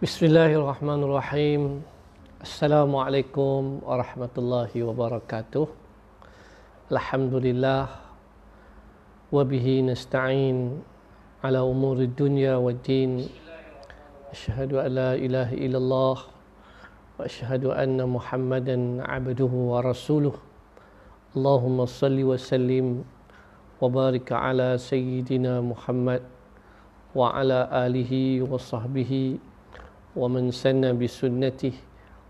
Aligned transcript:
Bismillahirrahmanirrahim. 0.00 1.84
Assalamualaikum 2.40 3.84
warahmatullahi 3.84 4.80
wabarakatuh. 4.80 5.68
Alhamdulillah 6.88 8.00
wa 9.28 9.44
bihi 9.44 9.84
nasta'in 9.84 10.80
ala 11.44 11.68
umuri 11.68 12.08
dunya 12.08 12.56
wa 12.56 12.72
din. 12.72 13.28
Asyhadu 14.32 14.80
an 14.80 14.88
la 14.88 15.10
ilaha 15.20 15.52
illallah 15.52 16.16
wa 16.16 17.20
asyhadu 17.20 17.76
anna 17.76 18.08
Muhammadan 18.08 19.04
abduhu 19.04 19.76
wa 19.76 19.84
rasuluh. 19.84 20.32
Allahumma 21.36 21.84
salli 21.84 22.24
wa 22.24 22.40
sallim 22.40 23.04
wa 23.76 23.84
barik 23.84 24.32
ala 24.32 24.80
sayyidina 24.80 25.60
Muhammad 25.60 26.24
wa 27.12 27.36
ala 27.36 27.68
alihi 27.68 28.40
wa 28.40 28.56
sahbihi 28.56 29.49
ومن 30.19 30.51
سن 30.55 30.83
بسنته 30.95 31.75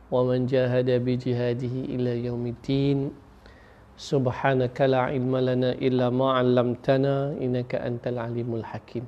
ومن 0.10 0.50
جاهد 0.50 0.90
بجهاده 1.06 1.76
إلى 1.94 2.26
يوم 2.26 2.44
الدين 2.46 3.00
سبحانك 3.96 4.78
لا 4.92 5.14
علم 5.14 5.34
لنا 5.38 5.78
إلا 5.80 6.10
ما 6.10 6.42
علمتنا 6.42 7.40
إنك 7.40 7.72
أنت 7.78 8.04
العليم 8.10 8.50
الحكيم 8.60 9.06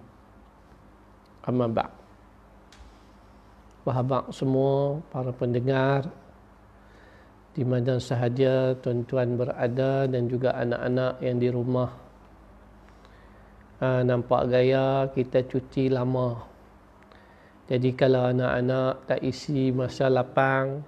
أما 1.50 1.68
بعد 1.74 1.94
Bahabat 3.88 4.36
semua 4.36 5.00
para 5.16 5.32
pendengar 5.32 6.12
di 7.56 7.64
mana 7.64 8.04
sahaja 8.04 8.76
tuan-tuan 8.84 9.40
berada 9.40 10.12
dan 10.12 10.28
juga 10.28 10.52
anak-anak 10.60 11.24
yang 11.24 11.40
di 11.40 11.48
rumah. 11.48 11.96
Ha, 13.80 14.04
nampak 14.04 14.52
gaya 14.52 15.08
kita 15.16 15.40
cuti 15.48 15.88
lama 15.88 16.51
jadi 17.71 17.95
kalau 17.95 18.27
anak-anak 18.27 19.07
tak 19.07 19.21
isi 19.23 19.71
masa 19.71 20.11
lapang 20.11 20.83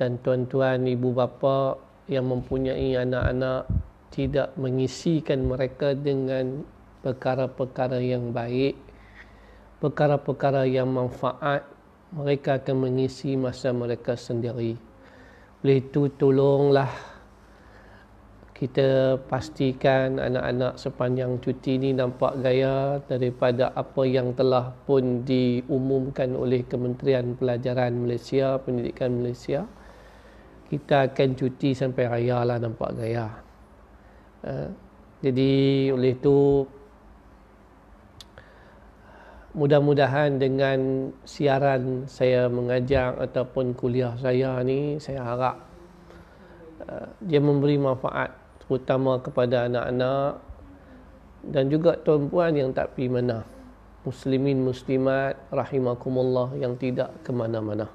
dan 0.00 0.16
tuan-tuan 0.24 0.88
ibu 0.88 1.12
bapa 1.12 1.76
yang 2.08 2.32
mempunyai 2.32 2.96
anak-anak 2.96 3.68
tidak 4.08 4.56
mengisikan 4.56 5.44
mereka 5.44 5.92
dengan 5.92 6.64
perkara-perkara 7.04 8.00
yang 8.00 8.32
baik, 8.32 8.74
perkara-perkara 9.84 10.64
yang 10.64 10.88
manfaat, 10.88 11.68
mereka 12.16 12.56
akan 12.56 12.88
mengisi 12.88 13.36
masa 13.36 13.70
mereka 13.76 14.16
sendiri. 14.16 14.80
Oleh 15.60 15.76
itu 15.84 16.08
tolonglah 16.16 16.88
kita 18.58 19.14
pastikan 19.30 20.18
anak-anak 20.18 20.74
sepanjang 20.82 21.38
cuti 21.38 21.78
ini 21.78 21.94
nampak 21.94 22.42
gaya 22.42 22.98
daripada 23.06 23.70
apa 23.70 24.02
yang 24.02 24.34
telah 24.34 24.74
pun 24.82 25.22
diumumkan 25.22 26.34
oleh 26.34 26.66
Kementerian 26.66 27.38
Pelajaran 27.38 27.94
Malaysia, 27.94 28.58
Pendidikan 28.58 29.14
Malaysia. 29.22 29.62
Kita 30.66 31.06
akan 31.06 31.38
cuti 31.38 31.70
sampai 31.70 32.10
raya 32.10 32.42
lah 32.42 32.58
nampak 32.58 32.98
gaya. 32.98 33.30
Uh, 34.42 34.74
jadi 35.22 35.54
oleh 35.94 36.18
itu 36.18 36.66
mudah-mudahan 39.54 40.34
dengan 40.34 41.10
siaran 41.22 42.10
saya 42.10 42.50
mengajar 42.50 43.22
ataupun 43.22 43.70
kuliah 43.78 44.18
saya 44.18 44.58
ni 44.66 44.98
saya 44.98 45.22
harap 45.22 45.56
uh, 46.90 47.06
dia 47.22 47.38
memberi 47.38 47.78
manfaat 47.78 48.47
terutama 48.68 49.16
kepada 49.24 49.64
anak-anak 49.64 50.44
dan 51.48 51.72
juga 51.72 51.96
tuan-puan 52.04 52.52
yang 52.52 52.70
tak 52.76 52.92
pergi 52.92 53.08
mana. 53.08 53.40
Muslimin 54.04 54.60
muslimat 54.60 55.40
rahimakumullah 55.48 56.52
yang 56.60 56.76
tidak 56.76 57.12
ke 57.24 57.32
mana-mana. 57.32 57.88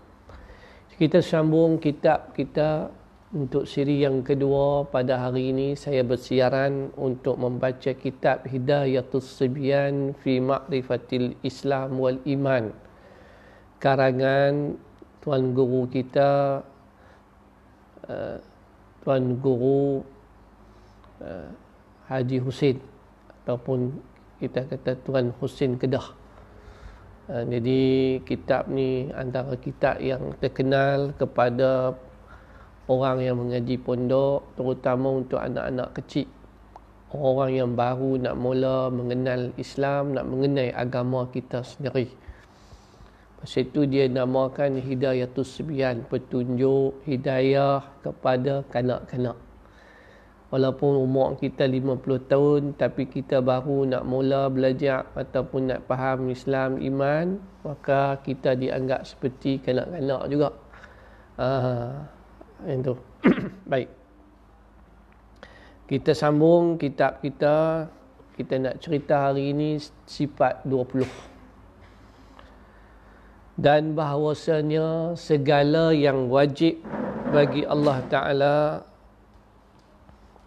Kita 0.93 1.21
sambung 1.21 1.77
kitab 1.77 2.33
kita 2.37 2.89
untuk 3.33 3.65
siri 3.65 4.05
yang 4.05 4.21
kedua 4.21 4.85
pada 4.85 5.17
hari 5.29 5.49
ini. 5.49 5.73
Saya 5.73 6.05
bersiaran 6.05 6.93
untuk 6.97 7.41
membaca 7.41 7.93
kitab 7.97 8.45
Hidayatus 8.45 9.25
Sibyan 9.25 10.13
fi 10.21 10.37
Ma'rifatil 10.37 11.33
Islam 11.41 11.97
wal 11.97 12.21
Iman. 12.29 12.73
Karangan 13.81 14.77
tuan 15.25 15.57
guru 15.57 15.89
kita 15.89 16.61
uh, 18.05 18.37
tuan 19.01 19.41
guru 19.41 20.12
uh, 21.23 21.47
Haji 22.11 22.37
Husin 22.43 22.77
ataupun 23.43 23.95
kita 24.43 24.67
kata 24.67 24.99
Tuan 25.07 25.31
Husin 25.39 25.79
Kedah. 25.79 26.13
Uh, 27.31 27.43
jadi 27.47 27.81
kitab 28.27 28.67
ni 28.67 29.07
antara 29.15 29.55
kitab 29.55 30.03
yang 30.03 30.35
terkenal 30.43 31.15
kepada 31.15 31.95
orang 32.91 33.23
yang 33.23 33.39
mengaji 33.39 33.79
pondok 33.79 34.43
terutama 34.59 35.23
untuk 35.23 35.39
anak-anak 35.39 35.95
kecil. 35.95 36.27
Orang 37.13 37.53
yang 37.53 37.71
baru 37.77 38.17
nak 38.17 38.35
mula 38.41 38.89
mengenal 38.89 39.53
Islam, 39.55 40.17
nak 40.17 40.25
mengenai 40.25 40.73
agama 40.73 41.29
kita 41.29 41.61
sendiri. 41.61 42.09
Pasal 43.37 43.69
itu 43.69 43.85
dia 43.85 44.09
namakan 44.09 44.81
Hidayatus 44.81 45.61
Sebian, 45.61 46.01
petunjuk 46.09 47.05
hidayah 47.05 47.85
kepada 48.01 48.65
kanak-kanak 48.73 49.42
walaupun 50.53 51.01
umur 51.01 51.33
kita 51.41 51.65
50 51.65 52.29
tahun 52.29 52.61
tapi 52.77 53.09
kita 53.09 53.41
baru 53.41 53.89
nak 53.89 54.05
mula 54.05 54.53
belajar 54.53 55.09
ataupun 55.17 55.73
nak 55.73 55.89
faham 55.89 56.29
Islam 56.29 56.77
iman 56.77 57.41
maka 57.65 58.21
kita 58.21 58.53
dianggap 58.53 59.01
seperti 59.01 59.57
kanak-kanak 59.65 60.21
juga. 60.29 60.53
Ah 61.41 62.05
itu 62.69 62.93
baik. 63.71 63.89
Kita 65.89 66.13
sambung 66.13 66.77
kitab 66.77 67.25
kita. 67.25 67.89
Kita 68.33 68.57
nak 68.57 68.81
cerita 68.81 69.29
hari 69.29 69.53
ini 69.53 69.77
sifat 70.09 70.65
20 70.65 71.05
dan 73.53 73.93
bahawasanya 73.93 75.13
segala 75.13 75.93
yang 75.93 76.33
wajib 76.33 76.81
bagi 77.29 77.61
Allah 77.61 78.01
Ta'ala 78.09 78.57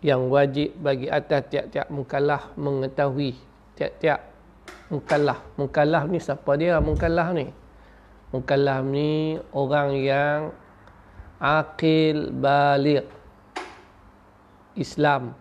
yang 0.06 0.30
wajib 0.30 0.70
bagi 0.78 1.10
atas 1.10 1.50
tiap-tiap 1.50 1.90
mukallaf 1.90 2.54
mengetahui 2.54 3.34
tiap-tiap 3.74 4.22
mukallaf. 4.86 5.42
Mukallaf 5.58 6.06
ni 6.06 6.22
siapa 6.22 6.54
dia 6.54 6.78
mukallaf 6.78 7.34
ni? 7.34 7.50
Mukallaf 8.30 8.86
ni 8.86 9.34
orang 9.50 9.90
yang 9.98 10.40
akil 11.42 12.30
balik 12.30 13.02
Islam 14.78 15.34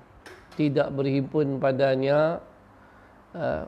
tidak 0.57 0.89
berhimpun 0.97 1.61
padanya 1.61 2.41
uh, 3.37 3.63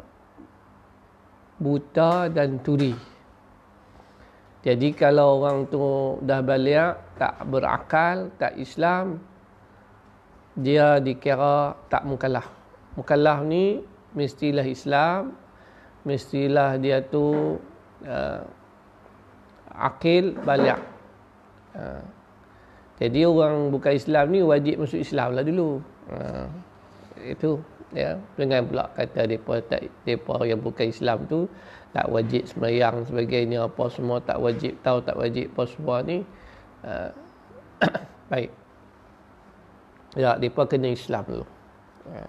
buta 1.62 2.26
dan 2.32 2.58
turi. 2.66 2.96
Jadi 4.66 4.92
kalau 4.98 5.40
orang 5.40 5.70
tu 5.70 5.80
dah 6.26 6.42
balik 6.44 7.00
tak 7.16 7.40
berakal, 7.48 8.34
tak 8.36 8.58
Islam, 8.60 9.22
dia 10.58 10.98
dikira 10.98 11.78
tak 11.88 12.04
mukallaf. 12.10 12.50
Mukallaf 12.98 13.46
ni 13.46 13.86
mestilah 14.18 14.66
Islam, 14.66 15.38
mestilah 16.02 16.82
dia 16.82 17.06
tu 17.06 17.58
uh, 18.04 18.42
akil 19.78 20.34
balik. 20.42 20.82
Uh, 21.78 22.02
jadi 22.98 23.30
orang 23.30 23.70
bukan 23.70 23.94
Islam 23.94 24.26
ni 24.34 24.42
wajib 24.42 24.82
masuk 24.82 24.98
Islam 24.98 25.38
lah 25.38 25.46
dulu. 25.46 25.78
Uh, 26.10 26.50
itu 27.22 27.62
ya 27.96 28.20
dengan 28.36 28.68
pula 28.68 28.86
kata 28.92 29.24
depa 29.30 29.64
tak 29.64 29.88
depa 30.04 30.44
yang 30.44 30.60
bukan 30.60 30.92
Islam 30.92 31.24
tu 31.30 31.48
tak 31.96 32.12
wajib 32.12 32.44
sembahyang 32.44 33.08
sebagainya 33.08 33.64
apa 33.64 33.84
semua 33.88 34.20
tak 34.20 34.44
wajib 34.44 34.76
tahu 34.84 35.00
tak 35.00 35.16
wajib 35.16 35.48
apa 35.56 35.64
semua 35.72 35.96
ni 36.04 36.20
uh, 36.84 37.10
baik 38.32 38.52
Ya, 40.18 40.34
mereka 40.34 40.66
kena 40.66 40.90
Islam 40.90 41.24
dulu. 41.30 41.46
Ya. 42.10 42.26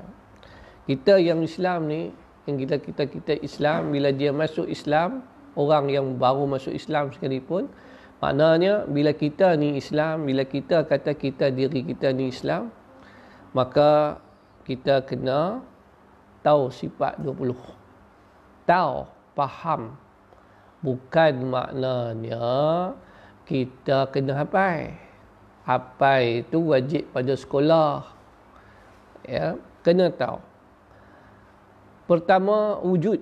Kita 0.85 1.15
yang 1.17 1.41
Islam 1.41 1.89
ni, 1.89 2.13
yang 2.45 2.61
kita 2.61 2.77
kita 2.85 3.05
kita 3.09 3.33
Islam, 3.41 3.89
bila 3.89 4.13
dia 4.13 4.29
masuk 4.29 4.69
Islam, 4.69 5.25
orang 5.57 5.89
yang 5.89 6.21
baru 6.21 6.45
masuk 6.45 6.77
Islam 6.77 7.09
sekalipun, 7.17 7.73
maknanya 8.21 8.85
bila 8.85 9.17
kita 9.17 9.57
ni 9.57 9.81
Islam, 9.81 10.29
bila 10.29 10.45
kita 10.45 10.85
kata 10.85 11.17
kita 11.17 11.49
diri 11.49 11.81
kita 11.81 12.13
ni 12.13 12.29
Islam, 12.29 12.69
maka 13.57 14.21
kita 14.69 15.01
kena 15.09 15.65
tahu 16.45 16.69
sifat 16.69 17.17
20. 17.25 17.57
Tahu, 18.69 18.97
faham. 19.33 19.97
Bukan 20.85 21.33
maknanya 21.49 22.93
kita 23.49 24.13
kena 24.13 24.45
hafal 24.45 25.08
apa 25.69 26.25
itu 26.25 26.73
wajib 26.73 27.05
pada 27.13 27.37
sekolah. 27.37 28.09
Ya 29.29 29.61
kena 29.85 30.09
tahu. 30.09 30.41
Pertama 32.09 32.81
wujud. 32.81 33.21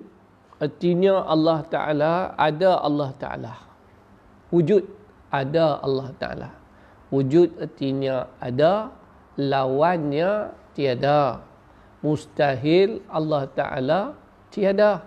Artinya 0.57 1.27
Allah 1.27 1.59
taala 1.67 2.31
ada 2.39 2.79
Allah 2.79 3.11
taala. 3.19 3.67
Wujud 4.47 4.87
ada 5.27 5.83
Allah 5.83 6.07
Ta'ala. 6.15 6.49
Wujud 7.11 7.51
artinya 7.59 8.31
ada 8.39 8.91
lawannya 9.35 10.55
tiada. 10.71 11.43
Mustahil 11.99 13.03
Allah 13.11 13.43
Ta'ala 13.51 13.99
tiada. 14.51 15.03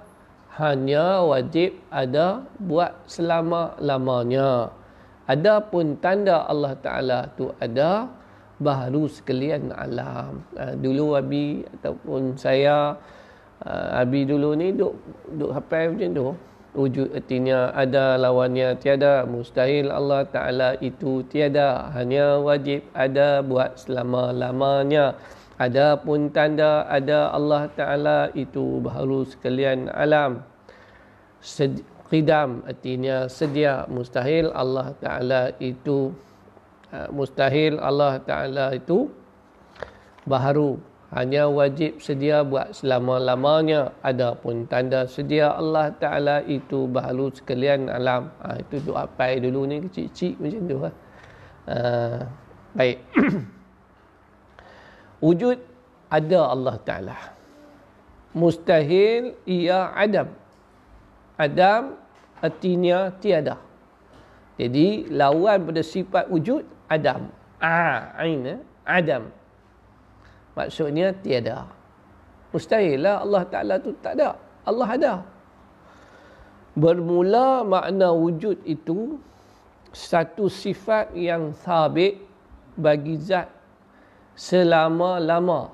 Hanya 0.60 1.24
wajib 1.24 1.78
ada 1.88 2.44
buat 2.60 2.92
selama-lamanya 3.08 4.74
Adapun 5.30 5.94
tanda 6.02 6.42
Allah 6.50 6.74
Ta'ala 6.74 7.30
tu 7.38 7.54
ada 7.62 8.10
baru 8.58 9.06
sekalian 9.06 9.70
alam. 9.70 10.42
Uh, 10.58 10.74
dulu 10.74 11.14
Abi 11.14 11.62
ataupun 11.78 12.34
saya, 12.34 12.98
uh, 13.62 14.02
Abi 14.02 14.26
dulu 14.26 14.58
ni 14.58 14.74
duk, 14.74 14.98
duk 15.30 15.54
hafal 15.54 15.94
macam 15.94 16.10
tu. 16.10 16.28
Wujud 16.70 17.14
artinya 17.14 17.74
ada 17.74 18.14
lawannya 18.14 18.78
tiada. 18.78 19.26
Mustahil 19.26 19.90
Allah 19.90 20.22
Ta'ala 20.26 20.78
itu 20.78 21.22
tiada. 21.26 21.90
Hanya 21.94 22.38
wajib 22.38 22.86
ada 22.94 23.42
buat 23.42 23.74
selama-lamanya. 23.78 25.18
Adapun 25.58 26.30
tanda 26.30 26.86
ada 26.86 27.34
Allah 27.34 27.66
Ta'ala 27.74 28.18
itu 28.38 28.78
baru 28.82 29.26
sekalian 29.26 29.90
alam. 29.90 30.46
Qidam 32.10 32.66
artinya 32.66 33.30
sedia 33.30 33.86
mustahil 33.86 34.50
Allah 34.50 34.90
taala 34.98 35.54
itu 35.62 36.10
uh, 36.90 37.06
mustahil 37.14 37.78
Allah 37.78 38.18
taala 38.26 38.74
itu 38.74 39.06
baharu. 40.26 40.74
Hanya 41.14 41.46
wajib 41.46 42.02
sedia 42.02 42.42
buat 42.42 42.74
selama-lamanya. 42.74 43.94
Adapun 44.02 44.66
tanda 44.66 45.06
sedia 45.06 45.54
Allah 45.54 45.94
taala 46.02 46.42
itu 46.50 46.90
baharu 46.90 47.30
sekalian 47.30 47.86
alam. 47.86 48.34
Ha, 48.42 48.58
itu 48.58 48.82
doa 48.82 49.06
pai 49.06 49.38
dulu 49.38 49.70
ni 49.70 49.86
kecil-kecil 49.86 50.34
macam 50.42 50.62
tu 50.66 50.76
ha. 50.82 50.90
uh, 51.70 52.20
baik. 52.74 52.98
Wujud 55.30 55.58
ada 56.10 56.40
Allah 56.42 56.74
taala. 56.82 57.18
Mustahil 58.34 59.38
ia 59.46 59.94
adam 59.94 60.40
Adam 61.40 61.96
artinya 62.44 63.08
tiada. 63.16 63.56
Jadi 64.60 65.08
lawan 65.08 65.72
pada 65.72 65.80
sifat 65.80 66.28
wujud 66.28 66.68
Adam. 66.84 67.32
Ah, 67.56 68.12
ain 68.20 68.44
eh? 68.44 68.60
Adam. 68.84 69.32
Maksudnya 70.52 71.16
tiada. 71.16 71.64
Mustahil 72.52 73.00
lah 73.00 73.24
Allah 73.24 73.42
Ta'ala 73.48 73.74
tu 73.80 73.96
tak 74.04 74.20
ada. 74.20 74.36
Allah 74.68 74.88
ada. 74.92 75.14
Bermula 76.76 77.64
makna 77.64 78.12
wujud 78.12 78.60
itu 78.68 79.16
satu 79.96 80.52
sifat 80.52 81.16
yang 81.16 81.56
sabit 81.56 82.20
bagi 82.76 83.16
zat 83.16 83.48
selama-lama. 84.36 85.72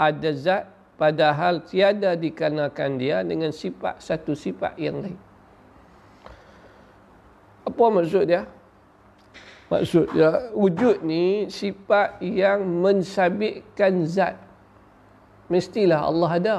Ada 0.00 0.30
zat 0.32 0.64
padahal 1.00 1.64
tiada 1.64 2.14
dikarenakan 2.14 2.90
dia 3.00 3.20
dengan 3.24 3.50
sifat 3.50 4.00
satu 4.00 4.36
sifat 4.36 4.76
yang 4.76 5.00
lain. 5.00 5.18
Apa 7.66 7.84
maksud 7.88 8.26
dia? 8.26 8.44
Maksud 9.72 10.12
dia 10.12 10.52
wujud 10.52 11.00
ni 11.00 11.48
sifat 11.48 12.20
yang 12.20 12.60
mensabitkan 12.84 14.04
zat. 14.04 14.36
Mestilah 15.48 16.04
Allah 16.04 16.30
ada. 16.36 16.58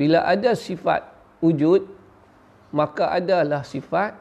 Bila 0.00 0.24
ada 0.24 0.56
sifat 0.56 1.04
wujud, 1.44 1.84
maka 2.72 3.12
adalah 3.12 3.60
sifat 3.60 4.16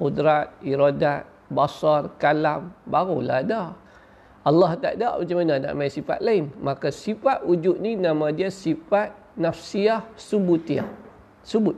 kudrat, 0.00 0.54
iradat, 0.64 1.28
basar, 1.50 2.16
kalam, 2.16 2.72
barulah 2.88 3.44
ada. 3.44 3.76
Allah 4.48 4.80
tak 4.80 4.96
ada 4.96 5.20
macam 5.20 5.36
mana 5.44 5.60
nak 5.60 5.72
main 5.76 5.92
sifat 5.92 6.24
lain? 6.24 6.48
Maka 6.64 6.88
sifat 6.88 7.44
wujud 7.44 7.84
ni 7.84 8.00
nama 8.00 8.32
dia 8.32 8.48
sifat 8.48 9.12
nafsiyah 9.36 10.08
subutiyah. 10.16 10.88
Subut. 11.44 11.76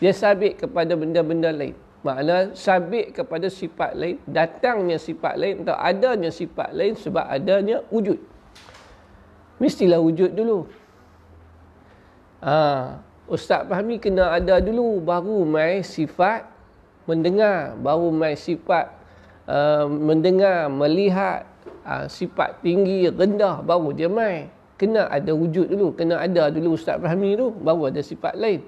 Dia 0.00 0.16
sabit 0.16 0.56
kepada 0.56 0.96
benda-benda 0.96 1.52
lain. 1.52 1.76
Makna 2.00 2.56
sabit 2.56 3.12
kepada 3.12 3.52
sifat 3.52 3.92
lain 3.92 4.16
datangnya 4.24 4.96
sifat 4.96 5.36
lain 5.36 5.60
atau 5.66 5.76
adanya 5.76 6.32
sifat 6.32 6.72
lain 6.72 6.96
sebab 6.96 7.28
adanya 7.28 7.84
wujud. 7.92 8.16
Mestilah 9.60 10.00
wujud 10.00 10.32
dulu. 10.32 10.64
Ha, 12.40 12.56
Ustaz 13.28 13.68
Fahmi 13.68 14.00
kena 14.00 14.32
ada 14.32 14.56
dulu 14.62 15.04
baru 15.04 15.44
mai 15.44 15.84
sifat 15.84 16.48
mendengar 17.04 17.76
baru 17.76 18.08
mai 18.08 18.38
sifat 18.38 18.88
uh, 19.50 19.84
mendengar 19.90 20.70
melihat 20.70 21.44
uh, 21.86 22.06
sifat 22.10 22.60
tinggi 22.66 23.06
rendah 23.06 23.62
baru 23.62 23.94
dia 23.94 24.10
mai 24.10 24.50
kena 24.76 25.08
ada 25.08 25.32
wujud 25.32 25.70
dulu 25.72 25.94
kena 25.94 26.20
ada 26.20 26.52
dulu 26.52 26.76
ustaz 26.76 26.98
Fahmi 27.00 27.38
tu 27.38 27.54
baru 27.62 27.88
ada 27.88 28.02
sifat 28.02 28.34
lain. 28.36 28.60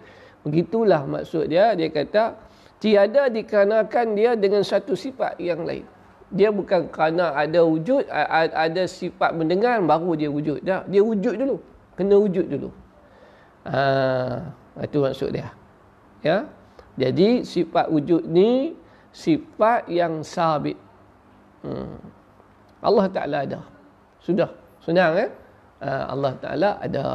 Begitulah 0.46 1.04
maksud 1.04 1.50
dia. 1.50 1.74
Dia 1.74 1.90
kata 1.90 2.38
tiada 2.78 3.28
dikarenakan 3.28 4.06
dia 4.14 4.32
dengan 4.38 4.62
satu 4.62 4.94
sifat 4.94 5.36
yang 5.42 5.66
lain. 5.66 5.84
Dia 6.32 6.48
bukan 6.52 6.88
kerana 6.88 7.34
ada 7.36 7.64
wujud 7.64 8.04
ada 8.08 8.84
sifat 8.88 9.34
mendengar 9.36 9.82
baru 9.84 10.16
dia 10.16 10.30
wujud. 10.30 10.62
Dah 10.64 10.86
dia 10.88 11.02
wujud 11.02 11.34
dulu. 11.36 11.56
Kena 11.98 12.16
wujud 12.16 12.46
dulu. 12.48 12.70
Ah 13.66 14.54
itu 14.80 15.02
maksud 15.02 15.34
dia. 15.34 15.50
Ya? 16.22 16.46
Jadi 16.98 17.44
sifat 17.44 17.90
wujud 17.90 18.24
ni 18.24 18.78
sifat 19.12 19.90
yang 19.90 20.22
sabit. 20.22 20.78
Hmm. 21.66 22.17
Allah 22.82 23.06
Ta'ala 23.10 23.36
ada. 23.42 23.60
Sudah. 24.22 24.50
Senang 24.82 25.18
eh? 25.18 25.30
Ah, 25.82 26.14
Allah 26.14 26.32
Ta'ala 26.38 26.70
ada. 26.78 27.06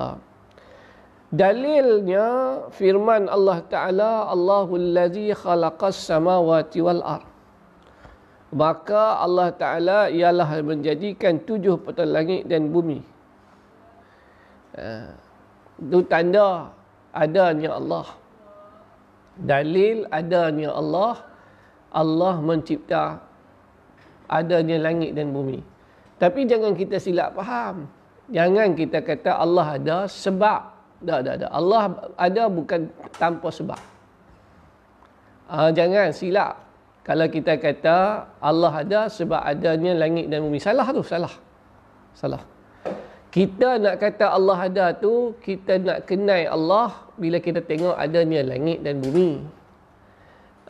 Dalilnya 1.33 2.27
firman 2.69 3.25
Allah 3.25 3.65
Ta'ala 3.65 4.29
Allahul 4.29 4.93
ladzi 4.93 5.33
khalaqas 5.33 5.97
samawati 5.97 6.79
wal 6.83 7.01
ar. 7.01 7.23
Maka 8.53 9.17
Allah 9.17 9.49
Ta'ala 9.49 9.99
ialah 10.13 10.61
menjadikan 10.61 11.41
tujuh 11.41 11.81
petal 11.81 12.13
langit 12.13 12.45
dan 12.45 12.69
bumi. 12.69 13.01
Ah, 14.77 15.17
itu 15.81 16.05
tanda 16.05 16.69
adanya 17.09 17.81
Allah. 17.81 18.07
Dalil 19.33 20.05
adanya 20.13 20.69
Allah. 20.77 21.17
Allah 21.93 22.41
mencipta 22.41 23.21
adanya 24.33 24.81
langit 24.81 25.13
dan 25.13 25.29
bumi. 25.29 25.61
Tapi 26.17 26.49
jangan 26.49 26.73
kita 26.73 26.97
silap 26.97 27.37
faham. 27.37 27.85
Jangan 28.31 28.73
kita 28.73 29.03
kata 29.03 29.37
Allah 29.37 29.77
ada 29.77 29.97
sebab. 30.07 30.71
Tak, 31.03 31.19
tak, 31.27 31.35
tak. 31.43 31.51
Allah 31.51 31.83
ada 32.15 32.43
bukan 32.47 32.87
tanpa 33.19 33.51
sebab. 33.51 33.79
Uh, 35.51 35.69
jangan 35.75 36.15
silap. 36.15 36.63
Kalau 37.03 37.27
kita 37.27 37.59
kata 37.59 38.25
Allah 38.39 38.71
ada 38.71 39.11
sebab 39.11 39.43
adanya 39.43 39.91
langit 39.99 40.31
dan 40.31 40.39
bumi. 40.39 40.63
Salah 40.63 40.87
tu, 40.95 41.03
salah. 41.03 41.35
Salah. 42.15 42.39
Kita 43.33 43.81
nak 43.81 43.99
kata 43.99 44.31
Allah 44.31 44.57
ada 44.71 44.85
tu, 44.95 45.35
kita 45.43 45.81
nak 45.81 46.07
kenal 46.07 46.47
Allah 46.47 47.11
bila 47.19 47.41
kita 47.43 47.59
tengok 47.59 47.97
adanya 47.97 48.45
langit 48.45 48.79
dan 48.85 49.03
bumi. 49.03 49.43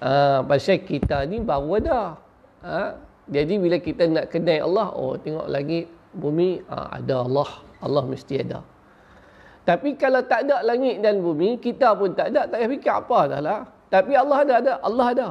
Uh, 0.01 0.41
pasal 0.49 0.81
kita 0.81 1.21
ni 1.29 1.43
baru 1.43 1.77
ada. 1.77 2.17
Uh, 2.65 2.91
jadi 3.31 3.55
bila 3.55 3.79
kita 3.79 4.03
nak 4.11 4.27
kenal 4.27 4.67
Allah, 4.67 4.87
oh 4.91 5.15
tengok 5.15 5.47
lagi 5.47 5.87
bumi 6.11 6.59
ah, 6.67 6.99
ada 6.99 7.23
Allah. 7.23 7.49
Allah 7.83 8.03
mesti 8.07 8.39
ada. 8.39 8.63
Tapi 9.63 9.95
kalau 9.95 10.23
tak 10.27 10.47
ada 10.47 10.59
langit 10.63 10.99
dan 10.99 11.23
bumi, 11.23 11.55
kita 11.59 11.95
pun 11.95 12.11
tak 12.11 12.35
ada, 12.35 12.51
tak 12.51 12.59
payah 12.59 12.71
fikir 12.71 12.93
apa 12.95 13.19
dah 13.31 13.41
lah. 13.43 13.59
Tapi 13.87 14.11
Allah 14.11 14.37
ada, 14.43 14.53
ada. 14.59 14.73
Allah 14.83 15.07
ada. 15.15 15.27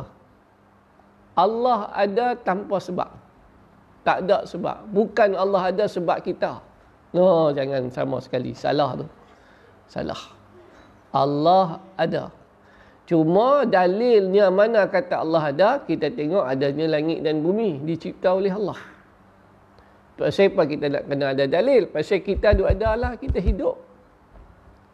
Allah 1.33 1.79
ada 1.93 2.27
tanpa 2.41 2.77
sebab. 2.81 3.09
Tak 4.05 4.25
ada 4.25 4.45
sebab. 4.49 4.89
Bukan 4.89 5.37
Allah 5.37 5.69
ada 5.69 5.85
sebab 5.85 6.21
kita. 6.25 6.65
No, 7.13 7.53
jangan 7.53 7.93
sama 7.93 8.25
sekali. 8.25 8.57
Salah 8.57 9.05
tu. 9.05 9.07
Salah. 9.89 10.33
Allah 11.13 11.81
ada. 12.01 12.33
Cuma 13.03 13.67
dalilnya 13.67 14.47
mana 14.55 14.87
kata 14.87 15.27
Allah 15.27 15.51
ada, 15.51 15.71
kita 15.83 16.15
tengok 16.15 16.47
adanya 16.47 16.87
langit 16.87 17.27
dan 17.27 17.43
bumi 17.43 17.83
dicipta 17.83 18.31
oleh 18.31 18.55
Allah. 18.55 18.79
Pasal 20.15 20.55
apa 20.55 20.63
kita 20.71 20.87
nak 20.87 21.11
kena 21.11 21.35
ada 21.35 21.45
dalil? 21.51 21.91
Pasal 21.91 22.23
kita 22.23 22.55
ada 22.55 22.63
ada 22.71 22.91
lah, 22.95 23.13
kita 23.19 23.43
hidup. 23.43 23.75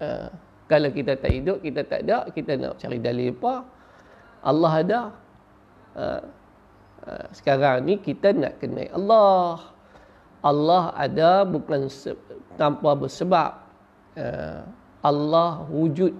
Uh, 0.00 0.32
kalau 0.64 0.88
kita 0.88 1.20
tak 1.20 1.32
hidup, 1.36 1.60
kita 1.60 1.84
tak 1.84 2.08
ada, 2.08 2.24
kita 2.32 2.56
nak 2.56 2.80
cari 2.80 2.96
dalil 2.96 3.36
apa? 3.36 3.54
Allah 4.40 4.72
ada. 4.72 5.00
Uh, 5.92 6.22
uh, 7.04 7.26
sekarang 7.36 7.84
ni 7.84 8.00
kita 8.00 8.32
nak 8.32 8.56
kenal 8.62 8.88
Allah. 8.94 9.74
Allah 10.38 10.82
ada 10.96 11.42
bukan 11.44 11.90
tanpa 12.56 12.94
bersebab. 12.96 13.68
Uh, 14.16 14.64
Allah 15.02 15.66
wujud 15.68 16.14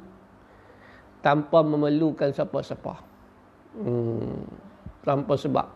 tanpa 1.24 1.62
memerlukan 1.62 2.30
siapa-siapa. 2.30 2.94
Hmm. 3.78 4.42
tanpa 5.06 5.38
sebab. 5.38 5.66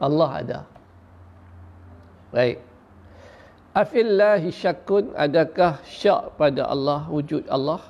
Allah 0.00 0.30
ada. 0.40 0.60
Baik. 2.30 2.62
Afillahi 3.70 4.50
syakun 4.50 5.14
adakah 5.14 5.78
syak 5.86 6.34
pada 6.34 6.66
Allah 6.66 7.06
wujud 7.06 7.46
Allah? 7.46 7.82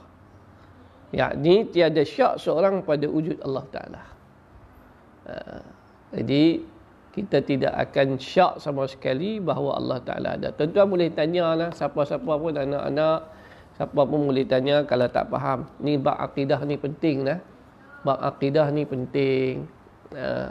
Yakni 1.11 1.69
tiada 1.73 2.05
syak 2.05 2.37
seorang 2.37 2.85
pada 2.85 3.09
wujud 3.09 3.41
Allah 3.41 3.65
Taala. 3.73 4.03
Uh, 5.25 5.63
jadi 6.15 6.63
kita 7.11 7.43
tidak 7.43 7.75
akan 7.91 8.21
syak 8.21 8.63
sama 8.63 8.87
sekali 8.87 9.41
bahawa 9.41 9.81
Allah 9.81 9.99
Taala 10.05 10.29
ada. 10.37 10.49
Tuan-tuan 10.55 10.87
boleh 10.91 11.09
tanya 11.11 11.55
lah 11.57 11.71
siapa-siapa 11.73 12.29
pun 12.29 12.55
anak-anak 12.55 13.19
siapa 13.79 14.01
pun 14.07 14.31
boleh 14.31 14.47
tanya 14.47 14.83
kalau 14.89 15.07
tak 15.11 15.29
faham. 15.29 15.69
Ni 15.83 15.99
bab 16.01 16.17
akidah 16.19 16.63
ni 16.65 16.81
penting 16.81 17.27
lah. 17.27 17.39
Bab 18.03 18.19
akidah 18.23 18.71
ni 18.73 18.83
penting. 18.89 19.69
Uh, 20.11 20.51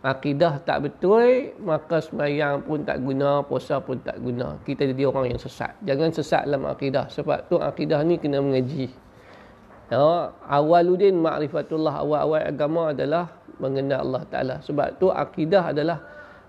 akidah 0.00 0.56
tak 0.64 0.80
betul 0.80 1.52
maka 1.60 2.00
sembahyang 2.00 2.64
pun 2.64 2.80
tak 2.88 3.04
guna 3.04 3.44
puasa 3.44 3.84
pun 3.84 4.00
tak 4.00 4.16
guna 4.16 4.56
kita 4.64 4.88
jadi 4.96 5.12
orang 5.12 5.36
yang 5.36 5.40
sesat 5.40 5.76
jangan 5.84 6.08
sesat 6.08 6.48
dalam 6.48 6.64
akidah 6.64 7.04
sebab 7.12 7.44
tu 7.52 7.60
akidah 7.60 8.00
ni 8.00 8.16
kena 8.16 8.40
mengaji 8.40 8.88
ya 9.92 10.32
awaludin 10.48 11.20
ma'rifatullah 11.20 12.00
awal-awal 12.00 12.40
agama 12.40 12.96
adalah 12.96 13.28
mengenal 13.60 14.00
Allah 14.08 14.24
taala 14.32 14.56
sebab 14.64 14.96
tu 14.96 15.12
akidah 15.12 15.68
adalah 15.68 16.00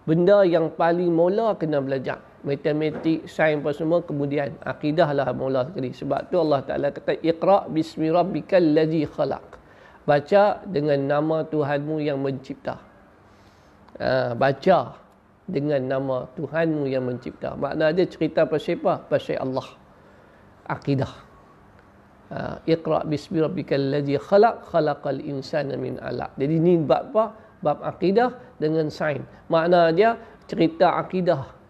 benda 0.07 0.47
yang 0.47 0.71
paling 0.71 1.11
mula 1.11 1.51
kena 1.59 1.83
belajar 1.83 2.23
matematik 2.41 3.29
sains 3.29 3.61
apa 3.61 3.71
semua 3.73 4.01
kemudian 4.01 4.57
akidah 4.65 5.09
lah 5.13 5.29
mula 5.31 5.69
sekali 5.69 5.93
sebab 5.93 6.29
tu 6.33 6.41
Allah 6.41 6.61
taala 6.65 6.87
kata 6.89 7.21
iqra 7.21 7.69
bismi 7.69 8.09
rabbikal 8.09 8.61
ladzi 8.61 9.05
khalaq 9.05 9.45
baca 10.05 10.65
dengan 10.65 10.99
nama 11.05 11.45
Tuhanmu 11.45 12.01
yang 12.01 12.17
mencipta 12.17 12.81
ha, 14.01 14.33
baca 14.33 14.97
dengan 15.51 15.81
nama 15.83 16.17
Tuhanmu 16.33 16.87
yang 16.87 17.03
mencipta. 17.05 17.53
Makna 17.59 17.91
dia 17.91 18.07
cerita 18.07 18.47
pasal 18.47 18.79
apa? 18.81 18.93
Pasal 19.11 19.37
Allah. 19.41 19.67
Akidah. 20.69 21.13
Ha, 22.31 22.63
Iqra 22.63 23.03
bismi 23.03 23.43
rabbikal 23.43 23.91
ladzi 23.91 24.15
khalaq 24.15 24.71
khalaqal 24.71 25.19
insana 25.19 25.75
min 25.75 25.99
'alaq. 25.99 26.31
Jadi 26.39 26.55
ni 26.55 26.79
bab 26.79 27.11
apa? 27.11 27.25
Bab 27.61 27.77
akidah 27.85 28.33
dengan 28.57 28.89
sains. 28.89 29.21
Makna 29.51 29.91
dia 29.93 30.17
cerita 30.47 30.97
akidah. 30.97 31.60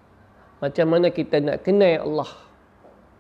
Macam 0.61 0.85
mana 0.93 1.09
kita 1.09 1.41
nak 1.41 1.65
kenal 1.65 2.05
Allah. 2.05 2.31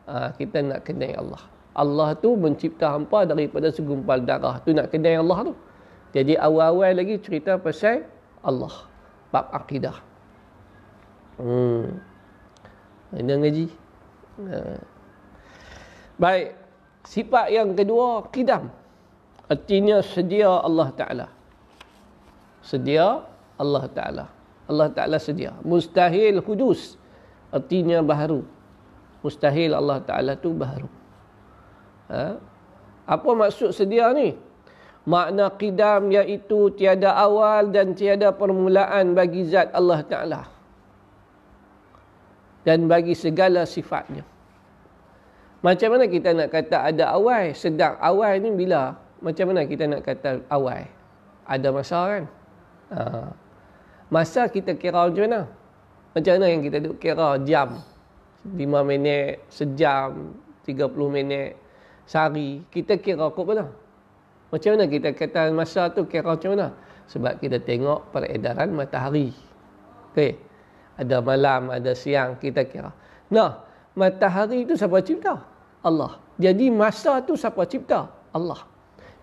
Ha, 0.05 0.13
kita 0.37 0.61
nak 0.61 0.85
kenal 0.85 1.13
Allah. 1.17 1.43
Allah 1.73 2.09
tu 2.19 2.37
mencipta 2.37 2.93
hampa 2.93 3.25
daripada 3.25 3.73
segumpal 3.73 4.21
darah. 4.21 4.61
Tu 4.61 4.77
nak 4.77 4.93
kenal 4.93 5.25
Allah 5.25 5.51
tu. 5.51 5.53
Jadi 6.11 6.37
awal-awal 6.37 6.91
lagi 7.01 7.17
cerita 7.17 7.57
pasal 7.57 8.05
Allah 8.45 8.91
bab 9.31 9.47
akidah. 9.55 9.97
Hmm. 11.39 11.97
Ini 13.15 13.33
ngaji. 13.41 13.67
Uh. 14.37 14.79
Baik. 16.21 16.53
Sifat 17.01 17.49
yang 17.49 17.73
kedua, 17.73 18.29
kidam. 18.29 18.69
Artinya 19.49 20.05
sedia 20.05 20.61
Allah 20.61 20.93
Ta'ala. 20.93 21.27
Sedia 22.61 23.25
Allah 23.57 23.83
Ta'ala. 23.89 24.25
Allah 24.69 24.87
Ta'ala 24.93 25.17
sedia. 25.17 25.57
Mustahil 25.65 26.37
kudus. 26.45 27.00
Artinya 27.51 27.99
baharu. 27.99 28.43
Mustahil 29.21 29.75
Allah 29.75 29.99
Ta'ala 30.01 30.33
tu 30.39 30.55
baharu. 30.55 30.89
Ha? 32.09 32.39
Apa 33.05 33.29
maksud 33.35 33.75
sedia 33.75 34.09
ni? 34.15 34.33
makna 35.05 35.49
qidam 35.57 36.13
iaitu 36.13 36.69
tiada 36.77 37.17
awal 37.17 37.73
dan 37.73 37.97
tiada 37.97 38.29
permulaan 38.29 39.17
bagi 39.17 39.49
zat 39.49 39.73
Allah 39.73 40.05
Ta'ala 40.05 40.41
dan 42.61 42.85
bagi 42.85 43.17
segala 43.17 43.65
sifatnya 43.65 44.21
macam 45.65 45.97
mana 45.97 46.05
kita 46.05 46.37
nak 46.37 46.53
kata 46.53 46.93
ada 46.93 47.17
awal 47.17 47.49
sedang 47.57 47.97
awal 47.97 48.37
ni 48.37 48.53
bila 48.53 48.93
macam 49.21 49.49
mana 49.49 49.65
kita 49.65 49.89
nak 49.89 50.01
kata 50.05 50.45
awal 50.53 50.85
ada 51.49 51.67
masa 51.73 51.99
kan 52.05 52.23
ha. 52.93 53.01
masa 54.13 54.45
kita 54.53 54.77
kira 54.77 55.09
macam 55.09 55.25
mana 55.25 55.41
macam 56.11 56.31
mana 56.37 56.45
yang 56.51 56.61
kita 56.63 56.77
duk 56.83 56.95
kira 56.99 57.39
jam 57.47 57.79
5 58.45 58.57
minit 58.83 59.43
sejam 59.47 60.35
30 60.67 60.91
minit 61.07 61.55
sehari 62.03 62.65
kita 62.69 62.99
kira 62.99 63.31
kok 63.31 63.45
mana 63.47 63.71
macam 64.51 64.75
mana 64.75 64.85
kita 64.85 65.15
kata 65.15 65.47
masa 65.55 65.87
tu 65.95 66.03
kira 66.05 66.35
macam 66.35 66.51
mana? 66.53 66.75
Sebab 67.07 67.39
kita 67.39 67.63
tengok 67.63 68.11
peredaran 68.11 68.75
matahari. 68.75 69.31
Okey. 70.11 70.35
Ada 70.99 71.23
malam, 71.23 71.71
ada 71.71 71.95
siang, 71.95 72.35
kita 72.35 72.67
kira. 72.67 72.91
Nah, 73.31 73.63
matahari 73.95 74.67
itu 74.67 74.75
siapa 74.75 74.99
cipta? 74.99 75.39
Allah. 75.81 76.19
Jadi 76.35 76.67
masa 76.67 77.23
tu 77.23 77.39
siapa 77.39 77.63
cipta? 77.63 78.11
Allah. 78.35 78.67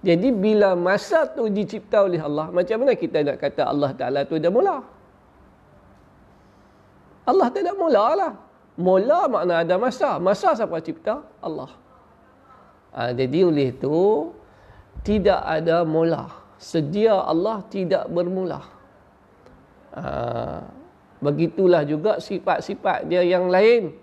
Jadi 0.00 0.32
bila 0.32 0.72
masa 0.72 1.28
tu 1.28 1.44
dicipta 1.52 2.08
oleh 2.08 2.18
Allah, 2.24 2.48
macam 2.48 2.80
mana 2.80 2.96
kita 2.96 3.20
nak 3.20 3.36
kata 3.36 3.68
Allah 3.68 3.92
Ta'ala 3.92 4.24
tu 4.24 4.40
dah 4.40 4.48
mula? 4.48 4.80
Allah 7.28 7.52
tak 7.52 7.60
ada 7.68 7.76
mula 7.76 8.04
lah. 8.16 8.32
Mula 8.80 9.28
makna 9.28 9.60
ada 9.60 9.76
masa. 9.76 10.16
Masa 10.16 10.56
siapa 10.56 10.80
cipta? 10.80 11.20
Allah. 11.44 11.68
Ha, 12.96 13.12
jadi 13.12 13.44
oleh 13.44 13.76
itu, 13.76 14.32
tidak 15.04 15.44
ada 15.44 15.84
mula. 15.84 16.32
Sedia 16.56 17.20
Allah 17.20 17.60
tidak 17.68 18.08
bermula. 18.08 18.64
Uh, 19.92 20.62
begitulah 21.18 21.82
juga 21.82 22.22
sifat-sifat 22.22 23.10
dia 23.10 23.22
yang 23.26 23.50
lain 23.50 23.94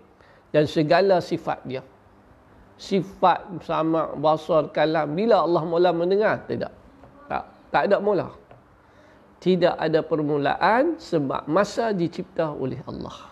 dan 0.51 0.67
segala 0.67 1.20
sifat 1.20 1.60
dia. 1.65 1.84
Sifat 2.75 3.63
sama 3.63 4.12
basar 4.20 4.67
kalam 4.75 5.15
bila 5.15 5.44
Allah 5.44 5.63
mula 5.63 5.89
mendengar 5.96 6.44
tidak. 6.48 6.72
Tak 7.32 7.44
tak 7.72 7.91
ada 7.91 7.98
mula. 8.03 8.32
Tidak 9.45 9.77
ada 9.77 10.01
permulaan 10.01 10.97
sebab 10.97 11.45
masa 11.45 11.93
dicipta 11.93 12.49
oleh 12.49 12.81
Allah. 12.89 13.29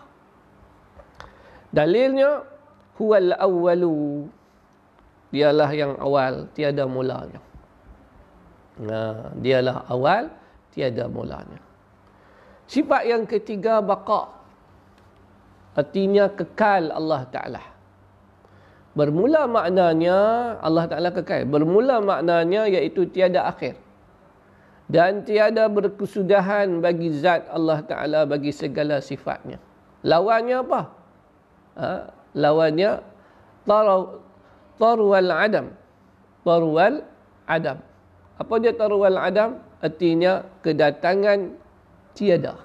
Dalilnya 1.74 2.46
huwal 2.94 3.34
awwalu 3.34 4.30
dialah 5.34 5.70
yang 5.74 5.98
awal 5.98 6.46
tiada 6.54 6.86
mulanya. 6.86 7.42
Nah, 8.78 9.34
dialah 9.42 9.90
awal 9.90 10.30
tiada 10.70 11.10
mulanya. 11.10 11.58
Sifat 12.70 13.10
yang 13.10 13.26
ketiga 13.26 13.82
baqa. 13.82 14.30
Artinya 15.74 16.30
kekal 16.30 16.94
Allah 16.94 17.26
Taala. 17.26 17.62
Bermula 18.94 19.50
maknanya 19.50 20.18
Allah 20.62 20.86
Taala 20.86 21.10
kekal. 21.10 21.42
Bermula 21.50 21.98
maknanya 21.98 22.70
iaitu 22.70 23.10
tiada 23.10 23.50
akhir. 23.50 23.83
Dan 24.84 25.24
tiada 25.24 25.64
berkesudahan 25.72 26.84
bagi 26.84 27.08
zat 27.16 27.48
Allah 27.48 27.80
Taala 27.84 28.20
bagi 28.28 28.52
segala 28.52 29.00
sifatnya. 29.00 29.56
Lawannya 30.04 30.56
apa? 30.60 30.80
Ha? 31.74 31.90
lawannya 32.34 33.00
tarwal 34.76 35.30
adam. 35.32 35.72
Tarwal 36.44 37.00
adam. 37.48 37.78
Apa 38.34 38.54
dia 38.58 38.74
taruhal 38.74 39.16
adam? 39.16 39.62
Artinya 39.78 40.42
kedatangan 40.64 41.54
tiada. 42.16 42.58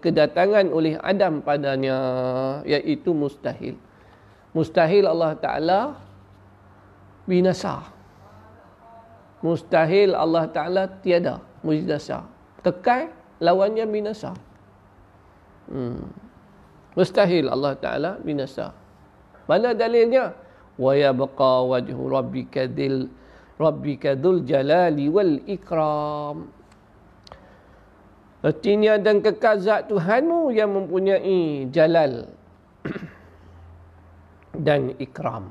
Kedatangan 0.00 0.72
oleh 0.72 0.96
Adam 1.04 1.44
padanya 1.44 1.96
iaitu 2.64 3.12
mustahil. 3.12 3.76
Mustahil 4.56 5.04
Allah 5.04 5.36
Ta'ala 5.36 5.80
binasa. 7.28 7.84
Mustahil 9.44 10.14
Allah 10.14 10.50
Ta'ala 10.50 10.90
tiada. 11.02 11.38
Mujidasa. 11.62 12.26
Kekal 12.62 13.10
lawannya 13.38 13.86
binasa. 13.86 14.34
Hmm. 15.70 16.10
Mustahil 16.98 17.46
Allah 17.46 17.74
Ta'ala 17.78 18.10
binasa. 18.18 18.74
Mana 19.46 19.74
dalilnya? 19.74 20.34
Wa 20.78 20.94
yabqa 20.94 21.66
wajhu 21.66 22.02
rabbika 22.06 22.66
dhil 22.70 23.10
rabbika 23.58 24.14
dzul 24.14 24.46
jalali 24.46 25.10
wal 25.10 25.42
ikram 25.50 26.46
artinya 28.38 28.94
dan 29.02 29.18
kekal 29.18 29.58
zat 29.58 29.90
Tuhanmu 29.90 30.54
yang 30.54 30.70
mempunyai 30.70 31.66
jalal 31.74 32.30
dan 34.66 34.94
ikram 35.02 35.50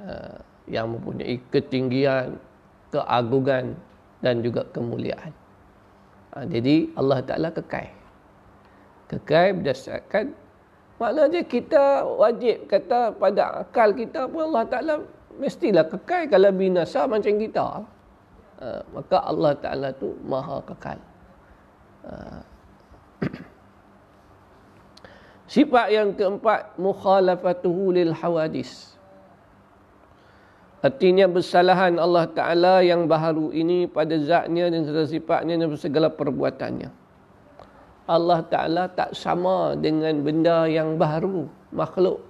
uh, 0.00 0.40
yang 0.64 0.96
mempunyai 0.96 1.36
ketinggian 1.52 2.40
keagungan 2.94 3.74
dan 4.22 4.38
juga 4.38 4.62
kemuliaan 4.70 5.34
uh, 6.38 6.46
jadi 6.46 6.94
Allah 6.94 7.18
Taala 7.26 7.50
kekal 7.50 7.90
kekal 9.10 9.58
berdasarkan 9.58 10.30
maknanya 11.02 11.42
kita 11.42 12.06
wajib 12.06 12.70
kata 12.70 13.10
pada 13.18 13.66
akal 13.66 13.90
kita 13.90 14.30
pun 14.30 14.54
Allah 14.54 14.64
Taala 14.70 14.94
mestilah 15.38 15.86
kekal 15.86 16.30
kalau 16.30 16.50
binasa 16.54 17.06
macam 17.06 17.34
kita. 17.34 17.66
uh, 18.62 18.80
maka 18.94 19.16
Allah 19.26 19.52
Ta'ala 19.58 19.88
tu 19.94 20.14
maha 20.22 20.62
kekal. 20.62 20.98
Uh, 22.04 22.40
sifat 25.50 25.86
yang 25.90 26.14
keempat, 26.14 26.76
mukhalafatuhu 26.78 27.94
lil 27.94 28.12
hawadis. 28.14 28.93
Artinya 30.84 31.24
bersalahan 31.24 31.96
Allah 31.96 32.28
Ta'ala 32.28 32.84
yang 32.84 33.08
baharu 33.08 33.56
ini 33.56 33.88
pada 33.88 34.20
zatnya 34.20 34.68
dan 34.68 34.84
sifatnya 34.84 35.56
dan 35.56 35.72
segala 35.80 36.12
perbuatannya. 36.12 36.92
Allah 38.04 38.44
Ta'ala 38.44 38.84
tak 38.92 39.16
sama 39.16 39.72
dengan 39.80 40.20
benda 40.20 40.68
yang 40.68 41.00
baru, 41.00 41.48
makhluk. 41.72 42.20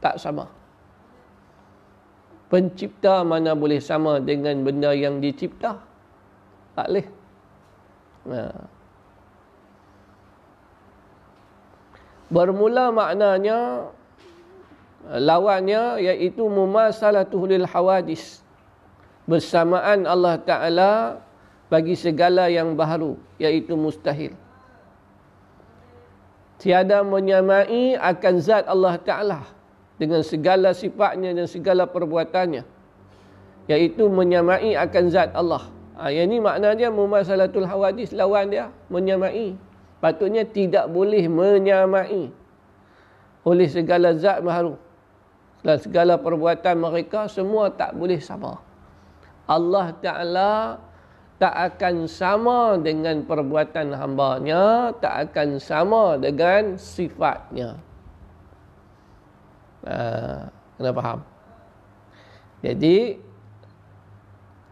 Tak 0.00 0.16
sama. 0.16 0.48
Pencipta 2.48 3.20
mana 3.28 3.52
boleh 3.52 3.76
sama 3.76 4.24
dengan 4.24 4.64
benda 4.64 4.96
yang 4.96 5.20
dicipta? 5.20 5.76
Tak 6.72 6.86
boleh. 6.88 7.06
Nah. 8.24 8.56
Bermula 12.32 12.88
maknanya 12.88 13.84
lawannya 15.08 16.02
iaitu 16.02 16.44
mumasalatuhu 16.44 17.48
lil 17.48 17.66
hawadis. 17.66 18.44
Bersamaan 19.24 20.04
Allah 20.04 20.36
Taala 20.42 20.92
bagi 21.70 21.94
segala 21.94 22.50
yang 22.50 22.74
baru 22.74 23.14
iaitu 23.38 23.78
mustahil. 23.78 24.34
Tiada 26.60 27.00
menyamai 27.00 27.96
akan 27.96 28.34
zat 28.42 28.68
Allah 28.68 29.00
Taala 29.00 29.40
dengan 29.96 30.20
segala 30.20 30.76
sifatnya 30.76 31.32
dan 31.32 31.46
segala 31.48 31.88
perbuatannya 31.88 32.66
iaitu 33.70 34.10
menyamai 34.10 34.74
akan 34.74 35.04
zat 35.08 35.30
Allah. 35.32 35.70
Ha, 36.00 36.08
yang 36.10 36.32
ini 36.32 36.42
maknanya 36.42 36.88
mumasalatul 36.90 37.68
hawadis 37.68 38.10
lawan 38.10 38.50
dia 38.50 38.72
menyamai. 38.90 39.54
Patutnya 40.00 40.48
tidak 40.48 40.88
boleh 40.88 41.28
menyamai 41.28 42.32
oleh 43.44 43.68
segala 43.68 44.16
zat 44.16 44.40
baharu. 44.40 44.89
Dan 45.60 45.76
segala 45.76 46.16
perbuatan 46.16 46.76
mereka 46.80 47.28
semua 47.28 47.68
tak 47.68 47.92
boleh 47.92 48.16
sama. 48.16 48.56
Allah 49.44 49.92
Ta'ala 50.00 50.52
tak 51.40 51.54
akan 51.56 52.04
sama 52.04 52.76
dengan 52.80 53.24
perbuatan 53.24 53.96
hambanya, 53.96 54.92
tak 55.00 55.32
akan 55.32 55.56
sama 55.56 56.20
dengan 56.20 56.76
sifatnya. 56.76 57.80
Ha, 59.88 59.96
kena 60.76 60.92
faham. 60.92 61.20
Jadi 62.60 63.16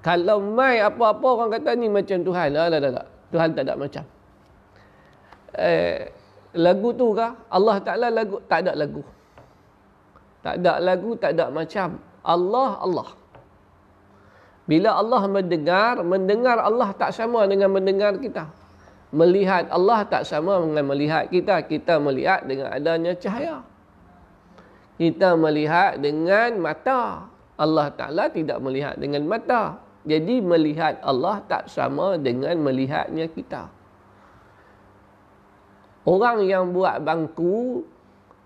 kalau 0.04 0.44
mai 0.44 0.80
apa-apa 0.80 1.26
orang 1.26 1.50
kata 1.56 1.72
ni 1.76 1.88
macam 1.88 2.20
Tuhan. 2.20 2.52
Ah, 2.56 2.68
tak, 2.68 2.80
tak. 2.84 3.06
Tuhan 3.28 3.48
tak 3.52 3.64
ada 3.64 3.74
macam. 3.76 4.04
Eh, 5.56 6.12
lagu 6.56 6.88
tu 6.96 7.12
kah? 7.16 7.32
Allah 7.48 7.76
Ta'ala 7.80 8.08
lagu, 8.12 8.40
tak 8.44 8.64
ada 8.64 8.72
lagu. 8.76 9.00
Tak 10.42 10.62
ada 10.62 10.78
lagu, 10.78 11.18
tak 11.18 11.34
ada 11.34 11.50
macam. 11.50 11.98
Allah, 12.22 12.70
Allah. 12.78 13.08
Bila 14.68 15.00
Allah 15.00 15.22
mendengar, 15.26 16.04
mendengar 16.04 16.60
Allah 16.60 16.92
tak 16.92 17.16
sama 17.16 17.48
dengan 17.48 17.72
mendengar 17.72 18.16
kita. 18.20 18.46
Melihat 19.08 19.72
Allah 19.72 20.04
tak 20.04 20.28
sama 20.28 20.60
dengan 20.60 20.84
melihat 20.84 21.26
kita. 21.32 21.64
Kita 21.64 21.96
melihat 21.96 22.44
dengan 22.44 22.68
adanya 22.68 23.16
cahaya 23.16 23.64
kita 24.98 25.38
melihat 25.38 26.02
dengan 26.02 26.58
mata. 26.58 27.30
Allah 27.54 27.88
Ta'ala 27.94 28.26
tidak 28.34 28.58
melihat 28.58 28.98
dengan 28.98 29.22
mata. 29.30 29.78
Jadi 30.02 30.42
melihat 30.42 30.98
Allah 31.06 31.38
tak 31.46 31.70
sama 31.70 32.18
dengan 32.18 32.58
melihatnya 32.58 33.30
kita. 33.30 33.70
Orang 36.02 36.42
yang 36.46 36.74
buat 36.74 36.98
bangku, 37.02 37.86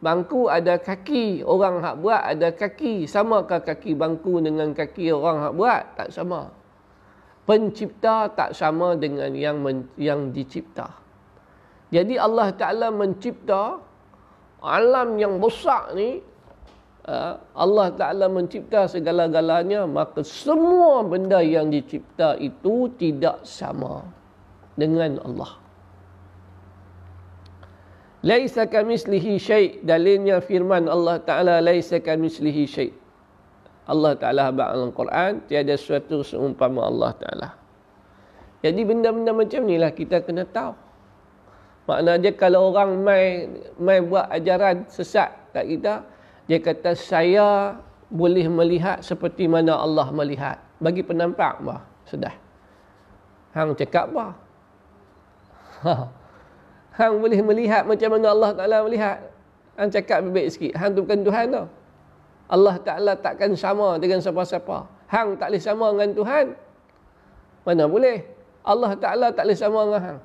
bangku 0.03 0.51
ada 0.51 0.77
kaki. 0.77 1.47
Orang 1.47 1.81
yang 1.81 2.03
buat 2.03 2.23
ada 2.27 2.51
kaki. 2.51 3.07
Samakah 3.07 3.63
kaki 3.63 3.95
bangku 3.95 4.43
dengan 4.43 4.75
kaki 4.75 5.15
orang 5.15 5.49
yang 5.49 5.55
buat? 5.57 5.83
Tak 5.97 6.11
sama. 6.11 6.51
Pencipta 7.47 8.31
tak 8.35 8.55
sama 8.55 8.99
dengan 8.99 9.33
yang 9.33 9.63
men, 9.63 9.87
yang 9.99 10.35
dicipta. 10.35 10.91
Jadi 11.95 12.15
Allah 12.19 12.55
Ta'ala 12.55 12.91
mencipta 12.91 13.79
alam 14.63 15.19
yang 15.19 15.39
besar 15.39 15.95
ni 15.95 16.33
Ha? 17.03 17.35
Allah 17.59 17.91
Ta'ala 17.99 18.31
mencipta 18.31 18.87
segala-galanya 18.87 19.91
maka 19.91 20.23
semua 20.23 21.03
benda 21.03 21.43
yang 21.43 21.67
dicipta 21.67 22.39
itu 22.39 22.87
tidak 22.95 23.43
sama 23.43 24.07
dengan 24.79 25.19
Allah 25.27 25.62
Laisa 28.23 28.71
kamislihi 28.71 29.35
syai' 29.35 29.83
dalilnya 29.83 30.39
firman 30.39 30.87
Allah 30.87 31.19
Ta'ala 31.19 31.59
laisa 31.59 31.99
kamislihi 31.99 32.65
syai' 32.71 32.95
Allah 33.91 34.15
Ta'ala 34.15 34.47
habak 34.47 34.69
dalam 34.79 34.91
Quran 34.95 35.43
tiada 35.51 35.75
sesuatu 35.75 36.23
seumpama 36.23 36.87
Allah 36.87 37.11
Ta'ala 37.19 37.49
jadi 38.63 38.79
benda-benda 38.87 39.35
macam 39.35 39.67
inilah 39.67 39.91
kita 39.91 40.23
kena 40.23 40.47
tahu 40.47 40.71
maknanya 41.91 42.31
kalau 42.39 42.71
orang 42.71 43.03
mai 43.03 43.51
mai 43.75 43.99
buat 43.99 44.31
ajaran 44.31 44.87
sesat 44.87 45.35
kat 45.51 45.67
kita 45.67 46.07
dia 46.47 46.63
kata 46.63 46.95
saya 46.95 47.75
boleh 48.13 48.45
melihat 48.45 49.01
seperti 49.01 49.49
mana 49.49 49.81
Allah 49.81 50.13
melihat. 50.13 50.61
Bagi 50.77 51.01
penampak 51.01 51.65
bah, 51.65 51.81
sudah. 52.05 52.35
Hang 53.57 53.73
cakap 53.73 54.13
bah. 54.13 54.33
Ha. 55.83 55.95
Hang 56.93 57.25
boleh 57.25 57.41
melihat 57.41 57.89
macam 57.89 58.09
mana 58.17 58.27
Allah 58.37 58.51
Taala 58.53 58.77
melihat. 58.85 59.19
Hang 59.81 59.89
cakap 59.89 60.21
baik 60.29 60.49
sikit. 60.53 60.73
Hang 60.77 60.93
tu 60.93 61.05
bukan 61.05 61.25
Tuhan 61.25 61.47
tau. 61.49 61.67
Allah 62.53 62.77
Taala 62.85 63.13
takkan 63.17 63.57
sama 63.57 63.97
dengan 63.97 64.21
siapa-siapa. 64.21 64.85
Hang 65.09 65.41
tak 65.41 65.53
boleh 65.53 65.63
sama 65.63 65.87
dengan 65.97 66.11
Tuhan. 66.13 66.47
Mana 67.65 67.85
boleh? 67.89 68.29
Allah 68.61 68.93
Taala 69.01 69.33
tak 69.33 69.49
boleh 69.49 69.57
sama 69.57 69.81
dengan 69.89 70.03
hang. 70.05 70.21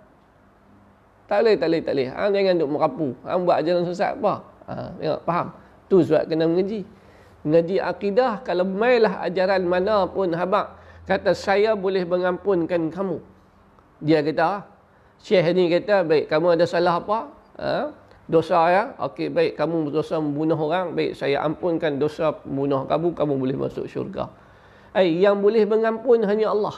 Tak 1.28 1.44
boleh, 1.44 1.56
tak 1.60 1.68
boleh, 1.68 1.82
tak 1.84 1.94
boleh. 1.96 2.08
Hang 2.12 2.32
jangan 2.36 2.54
duk 2.56 2.70
merapu. 2.72 3.08
Hang 3.24 3.42
buat 3.44 3.60
jalan 3.64 3.84
sesat 3.84 4.16
apa? 4.16 4.34
Ha, 4.68 4.74
tengok, 4.96 5.22
faham? 5.28 5.48
Tu 5.88 5.98
sebab 6.04 6.24
kena 6.28 6.44
mengaji. 6.48 6.82
Mengaji 7.44 7.78
akidah, 7.80 8.44
kalau 8.44 8.64
mailah 8.68 9.24
ajaran 9.24 9.64
mana 9.64 10.08
pun 10.08 10.32
habak, 10.36 10.76
kata 11.08 11.32
saya 11.32 11.76
boleh 11.76 12.04
mengampunkan 12.04 12.92
kamu. 12.92 13.20
Dia 14.04 14.20
kata, 14.24 14.68
Syekh 15.22 15.48
ni 15.58 15.68
kata, 15.68 16.06
baik, 16.06 16.30
kamu 16.30 16.58
ada 16.58 16.66
salah 16.70 17.02
apa? 17.02 17.20
Ha? 17.58 17.92
Dosa 18.28 18.60
ya? 18.70 18.84
Okey, 19.02 19.32
baik, 19.32 19.58
kamu 19.58 19.90
dosa 19.90 20.20
membunuh 20.20 20.60
orang, 20.60 20.94
baik, 20.94 21.16
saya 21.16 21.42
ampunkan 21.44 21.98
dosa 21.98 22.38
membunuh 22.44 22.86
kamu, 22.86 23.16
kamu 23.16 23.34
boleh 23.36 23.58
masuk 23.58 23.86
syurga. 23.88 24.30
Eh, 24.94 25.20
yang 25.20 25.40
boleh 25.40 25.64
mengampun 25.64 26.26
hanya 26.28 26.54
Allah. 26.54 26.76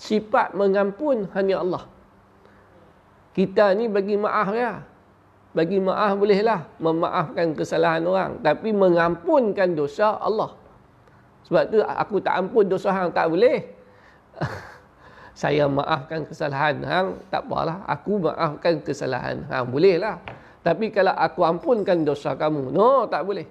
Sifat 0.00 0.56
mengampun 0.56 1.28
hanya 1.36 1.60
Allah. 1.60 1.84
Kita 3.36 3.76
ni 3.76 3.86
bagi 3.86 4.16
maaf 4.18 4.50
ya 4.56 4.90
bagi 5.50 5.82
maaf 5.82 6.14
bolehlah 6.14 6.70
memaafkan 6.78 7.58
kesalahan 7.58 8.06
orang 8.06 8.38
tapi 8.38 8.70
mengampunkan 8.70 9.74
dosa 9.74 10.14
Allah 10.22 10.54
sebab 11.50 11.62
tu 11.66 11.82
aku 11.82 12.22
tak 12.22 12.38
ampun 12.38 12.70
dosa 12.70 12.94
hang 12.94 13.10
tak 13.10 13.26
boleh 13.26 13.66
saya 15.40 15.64
maafkan 15.72 16.28
kesalahan. 16.28 16.84
Hang 16.84 17.08
tak 17.32 17.48
apalah. 17.48 17.80
Aku 17.88 18.20
maafkan 18.20 18.84
kesalahan. 18.84 19.40
Hang 19.48 19.72
bolehlah. 19.72 20.20
Tapi 20.60 20.92
kalau 20.92 21.16
aku 21.16 21.40
ampunkan 21.48 22.04
dosa 22.04 22.36
kamu 22.36 22.68
no 22.68 23.08
tak 23.08 23.24
boleh. 23.24 23.48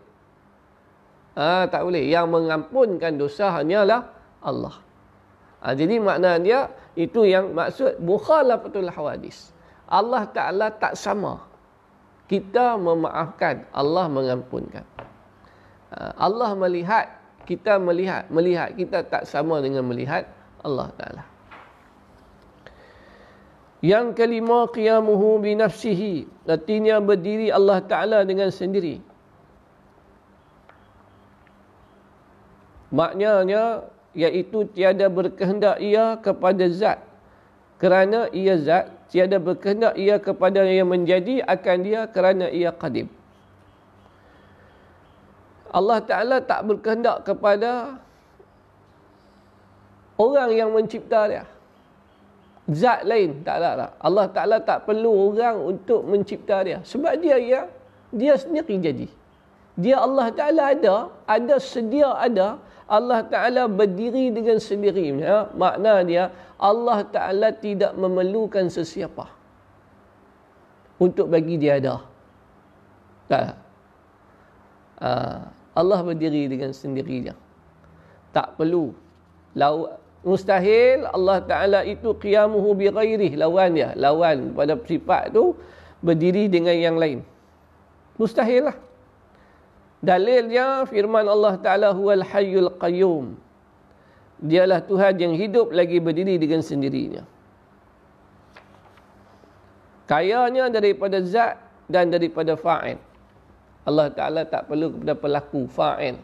Ha, 1.33 1.65
tak 1.65 1.81
boleh. 1.81 2.05
Yang 2.05 2.29
mengampunkan 2.29 3.17
dosa 3.17 3.49
hanyalah 3.57 4.05
Allah. 4.45 4.77
Ha, 5.65 5.73
jadi 5.73 5.97
makna 5.97 6.37
dia 6.37 6.69
itu 6.93 7.25
yang 7.25 7.57
maksud 7.57 7.97
mukhalafatul 7.97 8.93
hawadis. 8.93 9.49
Allah 9.89 10.29
Ta'ala 10.29 10.69
tak 10.69 10.93
sama. 10.93 11.41
Kita 12.29 12.77
memaafkan, 12.77 13.65
Allah 13.73 14.05
mengampunkan. 14.05 14.85
Ha, 15.89 16.13
Allah 16.21 16.53
melihat, 16.53 17.09
kita 17.49 17.81
melihat, 17.81 18.29
melihat 18.29 18.69
kita 18.77 19.01
tak 19.01 19.25
sama 19.25 19.57
dengan 19.57 19.81
melihat 19.89 20.29
Allah 20.61 20.93
Taala. 20.93 21.38
Yang 23.79 24.19
kelima 24.19 24.67
qiyamuhu 24.67 25.39
bi 25.39 25.55
nafsihi, 25.55 26.27
artinya 26.43 26.99
berdiri 26.99 27.47
Allah 27.47 27.79
Taala 27.79 28.27
dengan 28.27 28.51
sendiri. 28.51 28.99
Maknanya 32.91 33.87
iaitu 34.17 34.65
tiada 34.73 35.07
berkehendak 35.07 35.77
ia 35.79 36.17
kepada 36.19 36.65
zat 36.73 36.99
kerana 37.77 38.27
ia 38.33 38.57
zat 38.59 38.89
tiada 39.13 39.37
berkehendak 39.37 39.95
ia 39.95 40.17
kepada 40.19 40.65
yang 40.65 40.89
menjadi 40.89 41.45
akan 41.45 41.77
dia 41.85 42.01
kerana 42.09 42.49
ia 42.49 42.73
qadim. 42.73 43.07
Allah 45.69 46.01
Ta'ala 46.01 46.37
tak 46.41 46.65
berkehendak 46.65 47.29
kepada 47.29 48.01
orang 50.17 50.49
yang 50.49 50.73
mencipta 50.73 51.29
dia. 51.29 51.45
Zat 52.69 53.01
lain 53.01 53.41
tak 53.41 53.57
ada 53.61 53.69
tak. 53.73 53.91
Allah 53.97 54.25
Taala 54.29 54.57
tak 54.61 54.85
perlu 54.85 55.33
orang 55.33 55.57
untuk 55.57 56.05
mencipta 56.05 56.61
dia. 56.61 56.85
Sebab 56.85 57.17
dia 57.17 57.37
ya 57.41 57.61
dia 58.13 58.37
sendiri 58.37 58.77
jadi. 58.77 59.07
Dia 59.79 59.97
Allah 60.05 60.29
Taala 60.29 60.63
ada, 60.75 60.95
ada 61.25 61.55
sedia 61.57 62.13
ada. 62.13 62.61
Allah 62.89 63.25
Taala 63.25 63.65
berdiri 63.65 64.29
dengan 64.29 64.61
sendirinya. 64.61 65.49
Makna 65.57 66.05
dia 66.05 66.29
Allah 66.61 67.01
Taala 67.09 67.49
tidak 67.57 67.97
memerlukan 67.97 68.69
sesiapa 68.69 69.39
untuk 70.99 71.31
bagi 71.31 71.55
dia 71.55 71.79
ada. 71.79 72.05
Tak. 73.31 73.55
Uh, 74.99 75.41
Allah 75.73 75.99
berdiri 76.03 76.51
dengan 76.51 76.75
sendirinya. 76.75 77.33
Tak 78.35 78.59
perlu. 78.59 78.91
Lau, 79.55 79.89
mustahil 80.23 81.07
Allah 81.07 81.39
Ta'ala 81.43 81.79
itu 81.87 82.11
qiyamuhu 82.15 82.75
bi 82.75 82.91
ghairih. 82.91 83.39
Lawan 83.39 83.75
dia. 83.75 83.95
Lawan 83.95 84.51
pada 84.53 84.75
sifat 84.83 85.31
tu 85.31 85.55
berdiri 86.03 86.51
dengan 86.51 86.75
yang 86.75 86.95
lain. 86.99 87.23
Mustahil 88.19 88.67
lah. 88.71 88.77
Dalilnya 89.99 90.87
firman 90.87 91.27
Allah 91.27 91.59
Ta'ala 91.59 91.89
huwal 91.91 92.23
hayyul 92.23 92.71
qayyum. 92.79 93.35
Dialah 94.39 94.79
Tuhan 94.87 95.19
yang 95.19 95.35
hidup 95.35 95.75
lagi 95.75 95.99
berdiri 95.99 96.39
dengan 96.39 96.63
sendirinya. 96.63 97.27
Kayanya 100.07 100.71
daripada 100.71 101.19
zat 101.21 101.59
dan 101.91 102.09
daripada 102.09 102.55
fa'il. 102.55 102.97
Allah 103.83 104.07
Ta'ala 104.09 104.41
tak 104.47 104.71
perlu 104.71 104.95
kepada 104.95 105.13
pelaku 105.13 105.67
fa'il. 105.67 106.15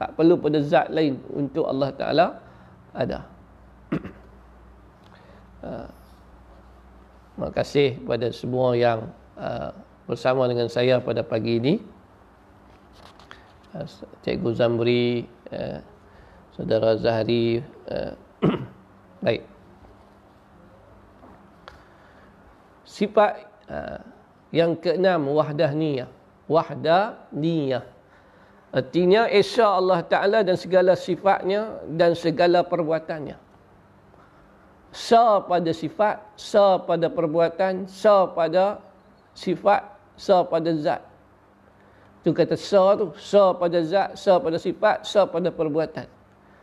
Tak 0.00 0.16
perlu 0.16 0.34
pada 0.40 0.58
zat 0.64 0.88
lain 0.88 1.20
untuk 1.30 1.68
Allah 1.68 1.90
Ta'ala 1.92 2.26
ada. 2.96 3.37
Uh, 5.64 5.88
terima 7.34 7.50
kasih 7.54 7.98
kepada 8.02 8.28
semua 8.34 8.74
yang 8.74 9.10
uh, 9.38 9.70
bersama 10.08 10.46
dengan 10.46 10.66
saya 10.70 10.98
pada 11.02 11.22
pagi 11.22 11.60
ini. 11.60 11.74
Uh, 13.74 13.86
Cikgu 14.24 14.50
Zamri, 14.56 15.28
Saudara 16.56 16.96
Zahri, 16.96 17.62
baik. 19.24 19.42
Sifat 22.88 23.46
yang 24.50 24.74
keenam, 24.80 25.28
wahdah 25.28 25.70
niyah 25.76 26.08
wahdaniyah. 26.48 27.84
Artinya 28.68 29.28
Esa 29.28 29.68
Allah 29.68 30.00
Ta'ala 30.04 30.44
dan 30.44 30.56
segala 30.56 30.96
sifatnya 30.96 31.80
dan 31.88 32.12
segala 32.16 32.64
perbuatannya. 32.64 33.47
Sa 34.88 35.44
pada 35.44 35.68
sifat, 35.70 36.24
sa 36.34 36.80
pada 36.80 37.12
perbuatan, 37.12 37.84
sa 37.84 38.24
pada 38.24 38.80
sifat, 39.36 39.84
sa 40.16 40.42
pada 40.42 40.72
zat. 40.80 41.04
Itu 42.24 42.32
kata 42.32 42.56
sa 42.56 42.96
tu. 42.96 43.12
Sa 43.20 43.52
pada 43.54 43.78
zat, 43.84 44.16
sa 44.16 44.40
pada 44.40 44.56
sifat, 44.56 45.04
sa 45.04 45.28
pada 45.28 45.52
perbuatan. 45.52 46.08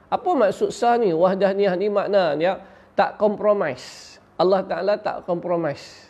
Apa 0.10 0.30
maksud 0.34 0.70
sa 0.70 0.98
ni? 0.98 1.14
Wahdaniyah 1.14 1.74
ni 1.78 1.88
maknanya 1.90 2.62
tak 2.94 3.18
kompromis. 3.18 4.16
Allah 4.36 4.62
Ta'ala 4.68 4.94
tak 5.00 5.24
kompromis. 5.24 6.06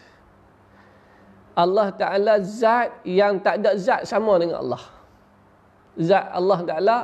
Allah 1.56 1.94
Ta'ala 1.96 2.42
zat 2.44 3.00
yang 3.08 3.40
tak 3.40 3.64
ada 3.64 3.78
zat 3.80 4.04
sama 4.04 4.36
dengan 4.42 4.60
Allah. 4.66 4.84
Zat 5.96 6.26
Allah 6.36 6.60
Ta'ala 6.68 6.98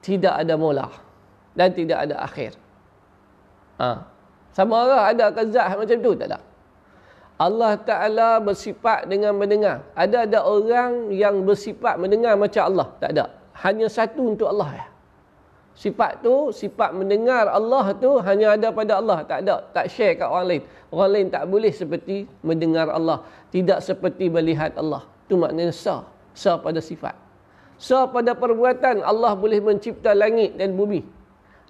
tidak 0.00 0.34
ada 0.36 0.54
mula 0.54 0.86
dan 1.56 1.68
tidak 1.74 1.98
ada 2.08 2.16
akhir. 2.22 2.54
Ha. 3.80 4.09
Sama 4.50 4.82
lah 4.86 5.02
ada 5.14 5.30
ke 5.30 5.46
zat 5.50 5.78
macam 5.78 5.98
tu? 5.98 6.12
Tak 6.18 6.28
ada. 6.30 6.38
Allah 7.40 7.72
Ta'ala 7.80 8.28
bersifat 8.36 9.08
dengan 9.08 9.32
mendengar. 9.32 9.80
Ada 9.96 10.28
ada 10.28 10.44
orang 10.44 11.08
yang 11.08 11.40
bersifat 11.48 11.96
mendengar 11.96 12.36
macam 12.36 12.68
Allah? 12.68 12.88
Tak 13.00 13.10
ada. 13.16 13.24
Hanya 13.64 13.88
satu 13.88 14.36
untuk 14.36 14.52
Allah. 14.52 14.84
Ya. 14.84 14.86
Sifat 15.72 16.20
tu, 16.20 16.52
sifat 16.52 16.92
mendengar 16.92 17.48
Allah 17.48 17.96
tu 17.96 18.20
hanya 18.20 18.52
ada 18.52 18.68
pada 18.68 19.00
Allah. 19.00 19.24
Tak 19.24 19.40
ada, 19.40 19.64
tak 19.72 19.88
share 19.88 20.20
kat 20.20 20.28
orang 20.28 20.46
lain. 20.52 20.62
Orang 20.92 21.10
lain 21.16 21.26
tak 21.32 21.48
boleh 21.48 21.72
seperti 21.72 22.28
mendengar 22.44 22.92
Allah. 22.92 23.24
Tidak 23.48 23.80
seperti 23.80 24.28
melihat 24.28 24.76
Allah. 24.76 25.08
Itu 25.24 25.40
maknanya 25.40 25.72
sah. 25.72 26.04
Sah 26.36 26.60
pada 26.60 26.84
sifat. 26.84 27.16
Sah 27.80 28.04
pada 28.04 28.36
perbuatan. 28.36 29.00
Allah 29.00 29.32
boleh 29.32 29.64
mencipta 29.64 30.12
langit 30.12 30.60
dan 30.60 30.76
bumi. 30.76 31.00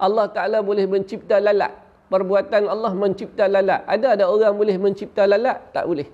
Allah 0.03 0.27
Ta'ala 0.27 0.59
boleh 0.67 0.91
mencipta 0.91 1.39
lalat. 1.39 1.71
Perbuatan 2.11 2.67
Allah 2.67 2.91
mencipta 2.91 3.47
lalat. 3.47 3.87
Ada 3.87 4.19
ada 4.19 4.25
orang 4.27 4.59
boleh 4.59 4.77
mencipta 4.83 5.31
lalat? 5.31 5.63
Tak 5.71 5.87
boleh. 5.87 6.11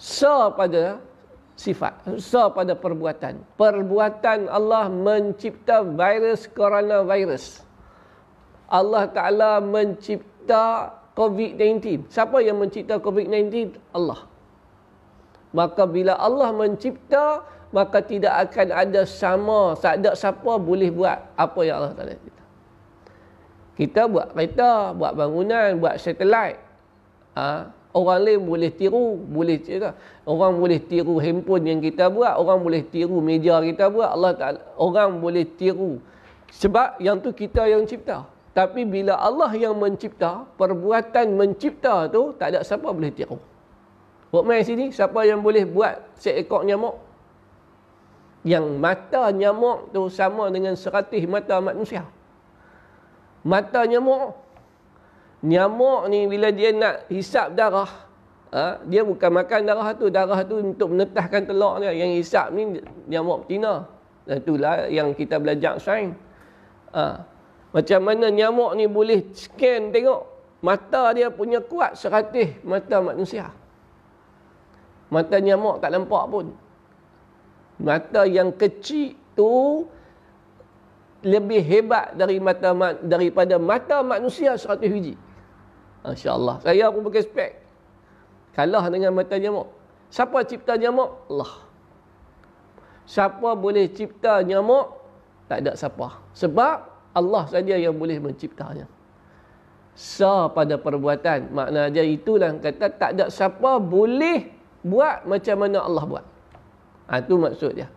Sah 0.00 0.48
pada 0.48 0.96
sifat. 1.54 1.92
So 2.18 2.48
pada 2.50 2.72
perbuatan. 2.72 3.44
Perbuatan 3.60 4.48
Allah 4.48 4.88
mencipta 4.88 5.84
virus 5.84 6.48
coronavirus. 6.48 7.62
Allah 8.64 9.06
Ta'ala 9.12 9.60
mencipta 9.60 10.96
COVID-19. 11.14 12.10
Siapa 12.10 12.42
yang 12.42 12.58
mencipta 12.58 12.98
COVID-19? 12.98 13.76
Allah. 13.94 14.26
Maka 15.54 15.86
bila 15.86 16.18
Allah 16.18 16.50
mencipta, 16.50 17.46
maka 17.70 18.02
tidak 18.02 18.50
akan 18.50 18.74
ada 18.74 19.06
sama. 19.06 19.78
Tak 19.78 20.02
ada 20.02 20.10
siapa 20.18 20.58
boleh 20.58 20.90
buat 20.90 21.22
apa 21.38 21.60
yang 21.62 21.78
Allah 21.78 21.94
Ta'ala. 21.94 22.33
Kita 23.74 24.06
buat 24.06 24.30
kereta, 24.30 24.94
buat 24.94 25.18
bangunan, 25.18 25.82
buat 25.82 25.98
satelit. 25.98 26.62
Ha? 27.34 27.70
Orang 27.94 28.26
lain 28.26 28.42
boleh 28.42 28.70
tiru, 28.74 29.18
boleh 29.18 29.62
cerita. 29.62 29.94
Orang 30.26 30.58
boleh 30.58 30.82
tiru 30.82 31.22
handphone 31.22 31.62
yang 31.66 31.78
kita 31.78 32.10
buat, 32.10 32.34
orang 32.38 32.58
boleh 32.62 32.82
tiru 32.86 33.22
meja 33.22 33.62
kita 33.62 33.86
buat, 33.86 34.10
Allah 34.10 34.32
Taala 34.34 34.60
orang 34.78 35.22
boleh 35.22 35.46
tiru. 35.46 36.02
Sebab 36.50 36.98
yang 36.98 37.22
tu 37.22 37.30
kita 37.30 37.66
yang 37.70 37.86
cipta. 37.86 38.26
Tapi 38.54 38.86
bila 38.86 39.18
Allah 39.18 39.50
yang 39.58 39.74
mencipta, 39.74 40.46
perbuatan 40.54 41.34
mencipta 41.34 42.06
tu 42.06 42.30
tak 42.38 42.54
ada 42.54 42.62
siapa 42.62 42.86
boleh 42.86 43.10
tiru. 43.10 43.38
Buat 44.30 44.46
main 44.46 44.62
sini, 44.66 44.90
siapa 44.94 45.22
yang 45.26 45.42
boleh 45.42 45.66
buat 45.66 45.98
seekor 46.18 46.66
nyamuk? 46.66 46.98
Yang 48.46 48.66
mata 48.78 49.30
nyamuk 49.34 49.90
tu 49.94 50.06
sama 50.10 50.50
dengan 50.50 50.74
seratus 50.78 51.22
mata 51.26 51.58
manusia. 51.58 52.06
Mata 53.44 53.84
nyamuk. 53.84 54.32
Nyamuk 55.44 56.08
ni 56.08 56.24
bila 56.24 56.48
dia 56.48 56.72
nak 56.72 57.04
hisap 57.12 57.52
darah 57.52 58.08
ha, 58.48 58.80
dia 58.88 59.04
bukan 59.04 59.28
makan 59.28 59.60
darah 59.68 59.92
tu. 59.92 60.08
Darah 60.08 60.40
tu 60.48 60.64
untuk 60.64 60.96
menetahkan 60.96 61.44
telur 61.44 61.84
dia 61.84 61.92
yang 61.92 62.08
hisap 62.16 62.48
ni 62.56 62.80
nyamuk 63.06 63.44
betina. 63.44 63.84
Dan 64.24 64.40
itulah 64.40 64.88
yang 64.88 65.12
kita 65.12 65.36
belajar 65.36 65.76
sains. 65.76 66.16
Ha, 66.96 67.20
macam 67.76 68.00
mana 68.00 68.32
nyamuk 68.32 68.72
ni 68.72 68.88
boleh 68.88 69.28
scan 69.36 69.92
tengok 69.92 70.22
mata 70.64 71.12
dia 71.12 71.28
punya 71.28 71.60
kuat 71.60 72.00
seratus 72.00 72.56
mata 72.64 73.04
manusia. 73.04 73.52
Mata 75.12 75.36
nyamuk 75.36 75.84
tak 75.84 75.92
nampak 75.92 76.24
pun. 76.32 76.46
Mata 77.84 78.24
yang 78.24 78.56
kecil 78.56 79.12
tu 79.36 79.84
lebih 81.24 81.64
hebat 81.64 82.12
dari 82.14 82.36
mata 82.36 82.76
daripada 83.00 83.56
mata 83.56 84.04
manusia 84.04 84.54
seratus 84.60 84.86
biji 84.92 85.14
Masya 86.04 86.30
Allah. 86.36 86.56
Saya 86.60 86.92
pun 86.92 87.00
pakai 87.08 87.24
spek. 87.24 87.50
Kalah 88.52 88.84
dengan 88.92 89.16
mata 89.16 89.40
nyamuk. 89.40 89.72
Siapa 90.12 90.44
cipta 90.44 90.76
nyamuk? 90.76 91.26
Allah. 91.32 91.52
Siapa 93.08 93.56
boleh 93.56 93.88
cipta 93.88 94.44
nyamuk? 94.44 95.00
Tak 95.48 95.64
ada 95.64 95.72
siapa. 95.72 96.20
Sebab 96.36 96.76
Allah 97.16 97.44
saja 97.48 97.74
yang 97.80 97.96
boleh 97.96 98.20
menciptanya. 98.20 98.84
Sa 99.96 100.52
pada 100.52 100.76
perbuatan. 100.76 101.48
Makna 101.50 101.88
dia 101.88 102.04
itulah 102.04 102.52
kata 102.60 102.86
tak 102.94 103.10
ada 103.16 103.24
siapa 103.32 103.80
boleh 103.80 104.52
buat 104.84 105.24
macam 105.24 105.56
mana 105.56 105.88
Allah 105.88 106.04
buat. 106.04 106.24
Ha, 107.08 107.24
itu 107.24 107.34
maksud 107.40 107.72
dia. 107.80 107.88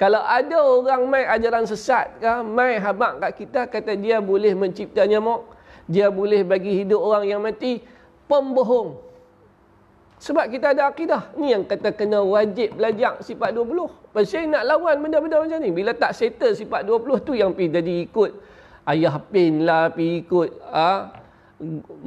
Kalau 0.00 0.24
ada 0.24 0.64
orang 0.64 1.04
mai 1.12 1.28
ajaran 1.28 1.68
sesat 1.68 2.16
ke, 2.16 2.32
mai 2.40 2.80
habak 2.80 3.20
kat 3.20 3.32
kita 3.36 3.60
kata 3.68 3.92
dia 4.00 4.16
boleh 4.16 4.56
mencipta 4.56 5.04
nyamuk, 5.04 5.44
dia 5.84 6.08
boleh 6.08 6.40
bagi 6.40 6.72
hidup 6.80 7.04
orang 7.04 7.28
yang 7.28 7.44
mati 7.44 7.84
pembohong. 8.24 8.96
Sebab 10.16 10.48
kita 10.48 10.72
ada 10.72 10.88
akidah. 10.88 11.36
Ni 11.36 11.52
yang 11.52 11.68
kata 11.68 11.92
kena 11.92 12.24
wajib 12.24 12.80
belajar 12.80 13.20
sifat 13.20 13.52
20 13.52 14.16
pasal 14.16 14.48
nak 14.48 14.64
lawan 14.64 15.04
benda-benda 15.04 15.36
macam 15.36 15.60
ni. 15.60 15.68
Bila 15.68 15.92
tak 15.92 16.16
settle 16.16 16.56
sifat 16.56 16.88
20 16.88 17.20
tu 17.20 17.36
yang 17.36 17.52
pergi 17.52 17.68
jadi 17.68 17.94
ikut 18.08 18.30
ayah 18.88 19.20
pin 19.28 19.68
lah 19.68 19.92
pergi 19.92 20.24
ikut 20.24 20.50
ha, 20.64 21.12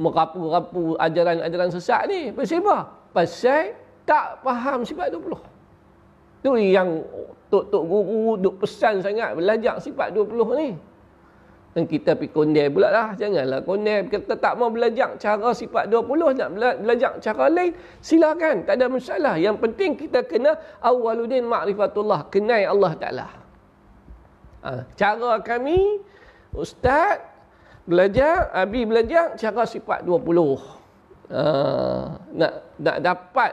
merapu-rapu 0.02 0.98
ajaran-ajaran 0.98 1.70
sesat 1.70 2.10
ni. 2.10 2.34
Pasal 2.34 2.58
apa? 2.66 2.90
pasal 3.14 3.78
tak 4.02 4.42
faham 4.42 4.82
sifat 4.82 5.14
20 5.14 5.53
tu 6.44 6.60
yang 6.60 7.00
tok-tok 7.48 7.84
guru 7.88 8.36
duk 8.36 8.60
pesan 8.60 9.00
sangat 9.00 9.32
belajar 9.32 9.80
sifat 9.80 10.12
20 10.12 10.60
ni 10.60 10.70
Dan 11.74 11.90
kita 11.90 12.14
pergi 12.14 12.30
kondem 12.30 12.70
pula 12.70 12.86
lah. 12.86 13.08
Janganlah 13.18 13.66
kondem. 13.66 14.06
Kita 14.06 14.38
tak 14.38 14.54
mau 14.54 14.70
belajar 14.70 15.18
cara 15.18 15.50
sifat 15.50 15.90
20. 15.90 16.38
Nak 16.38 16.48
belajar 16.86 17.18
cara 17.18 17.50
lain. 17.50 17.74
Silakan. 17.98 18.62
Tak 18.62 18.78
ada 18.78 18.86
masalah. 18.86 19.34
Yang 19.34 19.58
penting 19.58 19.98
kita 19.98 20.22
kena 20.22 20.54
awaludin 20.78 21.42
ma'rifatullah. 21.42 22.30
Kenai 22.30 22.62
Allah 22.62 22.94
Ta'ala. 22.94 23.26
Ha, 24.62 24.86
cara 24.94 25.42
kami, 25.42 25.98
Ustaz, 26.54 27.18
belajar, 27.90 28.54
Abi 28.54 28.86
belajar 28.86 29.34
cara 29.34 29.66
sifat 29.66 30.06
20. 30.06 30.14
Ha, 31.34 31.42
nak, 32.38 32.52
nak 32.78 32.96
dapat 33.02 33.52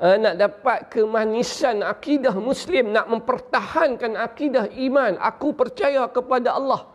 nak 0.00 0.34
dapat 0.40 0.88
kemanisan 0.88 1.84
akidah 1.84 2.32
muslim 2.40 2.88
nak 2.88 3.04
mempertahankan 3.12 4.16
akidah 4.16 4.64
iman 4.88 5.20
aku 5.20 5.52
percaya 5.52 6.08
kepada 6.08 6.56
Allah. 6.56 6.88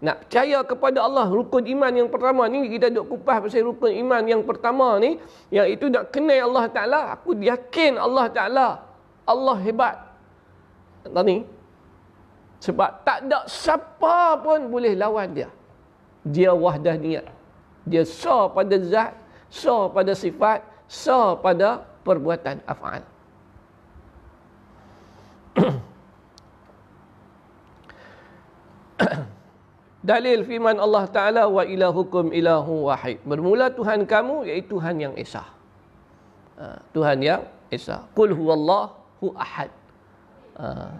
Nak 0.00 0.24
percaya 0.24 0.64
kepada 0.64 1.04
Allah 1.04 1.28
rukun 1.28 1.68
iman 1.68 1.92
yang 1.92 2.08
pertama 2.08 2.48
ni 2.48 2.72
kita 2.72 2.88
duk 2.88 3.12
kupas 3.12 3.44
pasal 3.44 3.68
rukun 3.68 3.92
iman 3.92 4.24
yang 4.24 4.40
pertama 4.40 4.96
ni 4.96 5.20
yang 5.52 5.68
itu 5.68 5.92
nak 5.92 6.08
kenal 6.08 6.48
Allah 6.48 6.64
Taala. 6.72 7.00
Aku 7.20 7.36
yakin 7.36 8.00
Allah 8.00 8.32
Taala 8.32 8.68
Allah 9.28 9.56
hebat. 9.60 10.00
Tahu 11.04 11.20
ni 11.28 11.44
sebab 12.60 13.04
tak 13.04 13.28
ada 13.28 13.44
siapa 13.44 14.40
pun 14.40 14.72
boleh 14.72 14.96
lawan 14.96 15.36
dia. 15.36 15.52
Dia 16.24 16.56
wahdah 16.56 16.96
niat. 16.96 17.28
Dia 17.84 18.08
sa 18.08 18.48
pada 18.48 18.80
zat 18.80 19.12
sa 19.52 19.92
pada 19.92 20.16
sifat 20.16 20.64
sa 20.88 21.36
pada 21.36 21.89
perbuatan 22.06 22.60
af'al 22.64 23.02
Dalil 30.00 30.48
firman 30.48 30.80
Allah 30.80 31.04
Ta'ala 31.12 31.44
wa 31.44 31.60
ilahukum 31.60 32.32
ilahu 32.32 32.88
wahid. 32.88 33.20
Bermula 33.20 33.68
Tuhan 33.68 34.08
kamu 34.08 34.48
iaitu 34.48 34.80
Tuhan 34.80 34.96
yang 34.96 35.12
Esa. 35.12 35.44
Ha, 36.56 36.80
Tuhan 36.96 37.20
yang 37.20 37.44
Esa. 37.68 38.08
Qul 38.16 38.32
huwallahu 38.32 39.28
ahad. 39.36 39.68
Ha. 40.56 40.96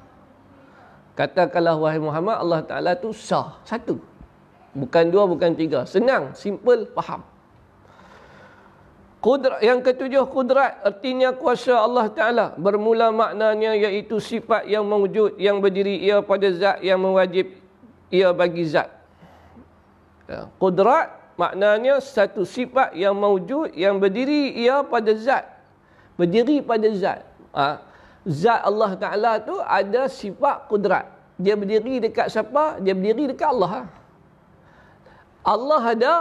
Katakanlah 1.16 1.80
wahai 1.80 1.96
Muhammad 1.96 2.36
Allah 2.44 2.60
Ta'ala 2.60 2.92
tu 2.92 3.16
sah. 3.16 3.56
Satu. 3.64 3.96
Bukan 4.76 5.08
dua, 5.08 5.24
bukan 5.24 5.56
tiga. 5.56 5.88
Senang, 5.88 6.36
simple, 6.36 6.84
faham. 6.92 7.24
Kudrat, 9.20 9.60
yang 9.60 9.84
ketujuh 9.84 10.32
kudrat 10.32 10.80
artinya 10.80 11.36
kuasa 11.36 11.76
Allah 11.76 12.08
Ta'ala 12.08 12.46
bermula 12.56 13.12
maknanya 13.12 13.76
iaitu 13.76 14.16
sifat 14.16 14.64
yang 14.64 14.88
mewujud 14.88 15.36
yang 15.36 15.60
berdiri 15.60 16.00
ia 16.00 16.24
pada 16.24 16.48
zat 16.56 16.80
yang 16.80 16.96
mewajib 17.04 17.52
ia 18.08 18.32
bagi 18.32 18.64
zat. 18.64 18.88
Ya. 20.24 20.48
Kudrat 20.56 21.36
maknanya 21.36 22.00
satu 22.00 22.48
sifat 22.48 22.96
yang 22.96 23.12
mewujud 23.12 23.76
yang 23.76 24.00
berdiri 24.00 24.56
ia 24.56 24.80
pada 24.80 25.12
zat. 25.12 25.44
Berdiri 26.16 26.64
pada 26.64 26.88
zat. 26.96 27.20
Ha. 27.52 27.76
Zat 28.24 28.64
Allah 28.64 28.96
Ta'ala 28.96 29.32
tu 29.44 29.60
ada 29.60 30.08
sifat 30.08 30.64
kudrat. 30.64 31.04
Dia 31.36 31.60
berdiri 31.60 32.08
dekat 32.08 32.32
siapa? 32.32 32.80
Dia 32.80 32.96
berdiri 32.96 33.36
dekat 33.36 33.52
Allah. 33.52 33.84
Allah 35.44 35.82
ada 35.84 36.12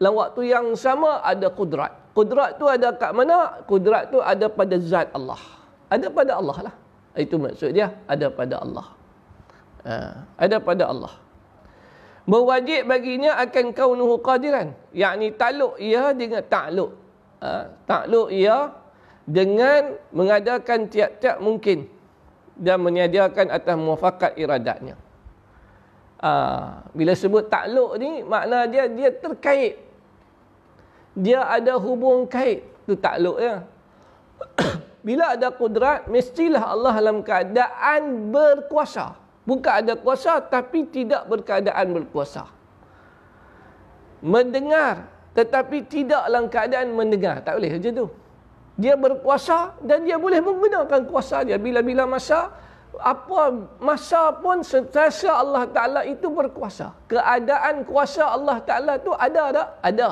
dalam 0.00 0.16
waktu 0.16 0.52
yang 0.52 0.72
sama 0.72 1.20
ada 1.20 1.52
kudrat. 1.52 2.03
Kudrat 2.14 2.62
tu 2.62 2.70
ada 2.70 2.94
kat 2.94 3.10
mana? 3.10 3.58
Kudrat 3.66 4.14
tu 4.14 4.22
ada 4.22 4.46
pada 4.46 4.78
zat 4.78 5.10
Allah. 5.10 5.42
Ada 5.90 6.06
pada 6.14 6.38
Allah 6.38 6.70
lah. 6.70 6.74
Itu 7.18 7.42
maksud 7.42 7.74
dia. 7.74 7.90
Ada 8.06 8.30
pada 8.30 8.62
Allah. 8.62 8.86
Ha, 9.84 9.94
ada 10.38 10.56
pada 10.62 10.88
Allah. 10.88 11.14
Mewajib 12.24 12.88
baginya 12.88 13.36
akan 13.42 13.74
kaunuhu 13.76 14.22
qadiran. 14.22 14.72
Yakni 14.96 15.34
takluk 15.36 15.76
ia 15.76 16.14
dengan 16.16 16.40
takluk. 16.46 16.94
Ha, 17.42 17.68
takluk 17.84 18.32
ia 18.32 18.72
dengan 19.28 19.98
mengadakan 20.14 20.88
tiap-tiap 20.88 21.42
mungkin. 21.42 21.90
Dan 22.54 22.80
menyediakan 22.80 23.50
atas 23.50 23.74
muafakat 23.74 24.38
iradatnya. 24.38 24.94
Ha, 26.22 26.30
bila 26.96 27.12
sebut 27.12 27.50
takluk 27.50 28.00
ni, 28.00 28.24
makna 28.24 28.64
dia 28.70 28.88
dia 28.88 29.12
terkait. 29.12 29.83
Dia 31.14 31.46
ada 31.46 31.78
hubung 31.78 32.26
kait. 32.26 32.66
Itu 32.84 32.98
takluk 32.98 33.38
ya. 33.38 33.62
bila 35.06 35.38
ada 35.38 35.48
kudrat, 35.54 36.10
mestilah 36.10 36.74
Allah 36.74 36.94
dalam 36.98 37.22
keadaan 37.22 38.34
berkuasa. 38.34 39.14
Bukan 39.44 39.72
ada 39.72 39.94
kuasa 39.94 40.40
tapi 40.40 40.88
tidak 40.88 41.28
berkeadaan 41.30 41.92
berkuasa. 41.94 42.48
Mendengar 44.24 45.14
tetapi 45.36 45.84
tidak 45.84 46.24
dalam 46.30 46.46
keadaan 46.48 46.94
mendengar. 46.96 47.44
Tak 47.44 47.60
boleh 47.60 47.76
macam 47.76 47.92
tu. 47.92 48.06
Dia 48.74 48.94
berkuasa 48.98 49.78
dan 49.86 50.02
dia 50.02 50.18
boleh 50.18 50.42
menggunakan 50.42 51.06
kuasa 51.06 51.46
dia 51.46 51.54
bila-bila 51.62 52.10
masa 52.10 52.50
apa 52.98 53.54
masa 53.78 54.34
pun 54.38 54.62
sentiasa 54.66 55.30
Allah 55.30 55.66
Taala 55.70 56.00
itu 56.06 56.26
berkuasa. 56.26 56.94
Keadaan 57.06 57.86
kuasa 57.86 58.34
Allah 58.34 58.58
Taala 58.62 58.98
tu 58.98 59.14
ada 59.14 59.44
tak? 59.54 59.68
Ada. 59.82 60.10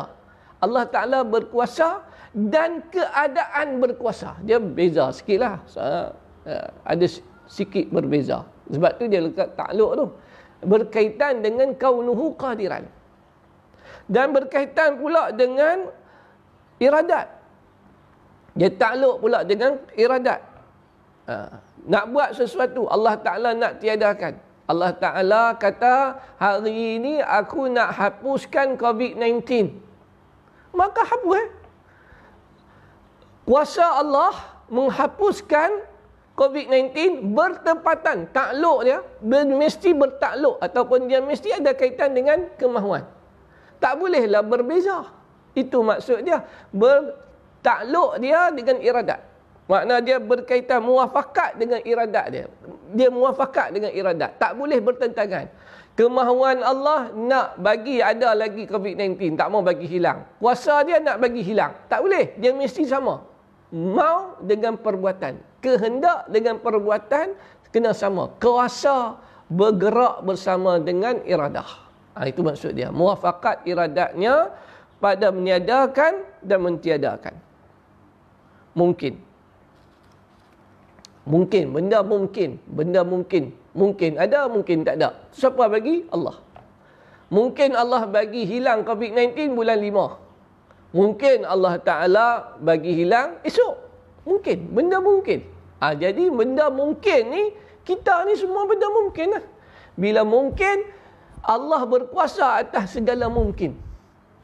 Allah 0.63 0.87
Taala 0.87 1.27
berkuasa 1.27 2.07
dan 2.31 2.87
keadaan 2.89 3.83
berkuasa. 3.83 4.39
Dia 4.47 4.63
beza 4.63 5.11
sikitlah. 5.11 5.61
Eh, 6.47 6.69
ada 6.87 7.07
sikit 7.51 7.91
berbeza. 7.91 8.47
Sebab 8.71 8.93
tu 8.97 9.05
dia 9.11 9.21
letak 9.21 9.59
takluk 9.59 9.93
tu. 9.99 10.07
Berkaitan 10.63 11.43
dengan 11.43 11.75
kaunuhu 11.75 12.39
qadiran. 12.39 12.87
Dan 14.07 14.31
berkaitan 14.31 15.03
pula 15.03 15.35
dengan 15.35 15.91
iradat. 16.79 17.27
Dia 18.55 18.71
takluk 18.71 19.19
pula 19.19 19.43
dengan 19.43 19.83
iradat. 19.99 20.41
Ha. 21.27 21.35
Nak 21.83 22.05
buat 22.15 22.31
sesuatu, 22.39 22.87
Allah 22.87 23.19
Ta'ala 23.19 23.51
nak 23.59 23.83
tiadakan. 23.83 24.39
Allah 24.71 24.95
Ta'ala 24.95 25.59
kata, 25.59 26.23
hari 26.39 27.03
ini 27.03 27.19
aku 27.19 27.67
nak 27.67 27.99
hapuskan 27.99 28.79
COVID-19. 28.79 29.92
Maka 30.73 31.05
hapus 31.05 31.37
eh. 31.39 31.49
Kuasa 33.43 34.01
Allah 34.01 34.33
menghapuskan 34.73 35.85
COVID-19 36.33 37.29
bertepatan 37.37 38.25
takluk 38.33 38.89
dia 38.89 38.99
mesti 39.53 39.93
bertakluk 39.93 40.57
ataupun 40.65 41.05
dia 41.05 41.21
mesti 41.21 41.53
ada 41.53 41.77
kaitan 41.77 42.17
dengan 42.17 42.49
kemahuan. 42.57 43.05
Tak 43.83 43.99
bolehlah 44.01 44.41
berbeza. 44.41 45.11
Itu 45.53 45.85
maksud 45.85 46.25
dia. 46.25 46.41
Bertakluk 46.73 48.17
dia 48.23 48.49
dengan 48.49 48.81
iradat. 48.81 49.21
Makna 49.69 50.01
dia 50.01 50.17
berkaitan 50.19 50.81
muafakat 50.81 51.61
dengan 51.61 51.81
iradat 51.85 52.27
dia. 52.33 52.47
Dia 52.95 53.09
muafakat 53.13 53.75
dengan 53.77 53.93
iradat. 53.93 54.41
Tak 54.41 54.57
boleh 54.57 54.79
bertentangan. 54.81 55.47
Kemahuan 55.93 56.65
Allah 56.65 57.13
nak 57.13 57.61
bagi 57.61 58.01
ada 58.01 58.33
lagi 58.33 58.65
COVID-19. 58.65 59.37
Tak 59.37 59.49
mau 59.53 59.61
bagi 59.61 59.85
hilang. 59.85 60.25
Kuasa 60.41 60.81
dia 60.89 60.97
nak 60.97 61.21
bagi 61.21 61.45
hilang. 61.45 61.77
Tak 61.93 62.01
boleh. 62.01 62.33
Dia 62.41 62.57
mesti 62.57 62.89
sama. 62.89 63.21
Mau 63.73 64.41
dengan 64.41 64.77
perbuatan 64.81 65.53
kehendak 65.63 66.27
dengan 66.33 66.59
perbuatan 66.59 67.37
kena 67.69 67.93
sama. 67.93 68.33
Kuasa 68.41 69.17
bergerak 69.53 70.27
bersama 70.27 70.81
dengan 70.81 71.23
iradah. 71.29 71.69
Ha, 72.17 72.29
itu 72.29 72.45
maksud 72.45 72.77
dia. 72.77 72.89
Muafakat 72.93 73.65
iradatnya 73.65 74.53
pada 74.97 75.29
meniadakan 75.29 76.25
dan 76.45 76.59
mentiadakan. 76.61 77.37
Mungkin. 78.77 79.17
Mungkin. 81.25 81.65
Benda 81.73 82.01
mungkin. 82.05 82.61
Benda 82.69 83.01
mungkin. 83.07 83.62
Mungkin 83.73 84.21
ada, 84.21 84.49
mungkin 84.53 84.85
tak 84.85 85.01
ada. 85.01 85.17
Siapa 85.33 85.65
bagi? 85.69 86.05
Allah. 86.13 86.37
Mungkin 87.33 87.73
Allah 87.73 88.05
bagi 88.05 88.45
hilang 88.45 88.85
COVID-19 88.85 89.57
bulan 89.57 89.81
5. 89.81 90.93
Mungkin 90.93 91.49
Allah 91.49 91.81
Ta'ala 91.81 92.29
bagi 92.61 92.93
hilang 92.93 93.41
esok. 93.41 93.75
Mungkin. 94.29 94.77
Benda 94.77 95.01
mungkin. 95.01 95.41
Ha, 95.81 95.97
jadi 95.97 96.29
benda 96.29 96.69
mungkin 96.69 97.23
ni, 97.33 97.45
kita 97.83 98.29
ni 98.29 98.37
semua 98.37 98.69
benda 98.69 98.87
mungkin 98.93 99.35
lah. 99.35 99.45
Bila 99.97 100.23
mungkin, 100.23 100.85
Allah 101.43 101.83
berkuasa 101.89 102.61
atas 102.61 102.95
segala 102.95 103.27
mungkin. 103.33 103.75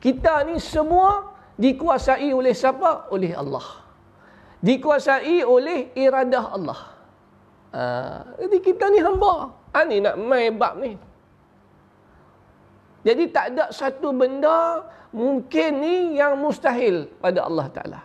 Kita 0.01 0.43
ni 0.49 0.59
semua 0.59 1.37
dikuasai 1.61 2.33
oleh 2.33 2.57
siapa? 2.57 3.13
Oleh 3.13 3.37
Allah. 3.37 3.85
Dikuasai 4.65 5.47
oleh 5.47 5.95
iradah 5.95 6.45
Allah. 6.57 6.98
Ha, 7.73 7.83
jadi 8.41 8.57
kita 8.65 8.89
ni 8.89 9.01
hamba. 9.05 9.53
Ha, 9.77 9.85
ni 9.85 10.01
nak 10.01 10.17
main 10.17 10.57
bab 10.57 10.81
ni. 10.81 10.97
Jadi 13.05 13.25
tak 13.31 13.55
ada 13.55 13.71
satu 13.71 14.11
benda 14.13 14.85
mungkin 15.15 15.71
ni 15.81 15.97
yang 16.19 16.37
mustahil 16.37 17.09
pada 17.23 17.47
Allah 17.47 17.67
Ta'ala. 17.73 18.01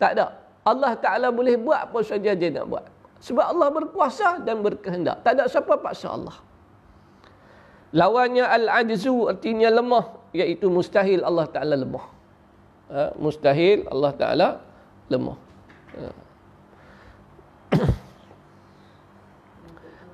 Tak 0.00 0.10
ada. 0.16 0.26
Allah 0.64 0.92
Ta'ala 0.96 1.28
boleh 1.32 1.56
buat 1.60 1.90
apa 1.90 2.00
saja 2.04 2.32
dia 2.36 2.48
nak 2.52 2.66
buat. 2.68 2.84
Sebab 3.20 3.44
Allah 3.52 3.68
berkuasa 3.68 4.40
dan 4.40 4.64
berkehendak. 4.64 5.20
Tak 5.20 5.36
ada 5.36 5.44
siapa 5.44 5.76
paksa 5.76 6.16
Allah. 6.16 6.36
Lawannya 7.92 8.46
al-ajzu 8.46 9.28
artinya 9.28 9.68
lemah 9.68 10.32
iaitu 10.32 10.70
mustahil 10.70 11.20
Allah 11.26 11.46
Taala 11.50 11.74
lemah. 11.74 12.06
Ha? 12.90 13.02
mustahil 13.18 13.84
Allah 13.90 14.12
Taala 14.14 14.48
lemah. 15.10 15.38
Ha. 15.98 16.29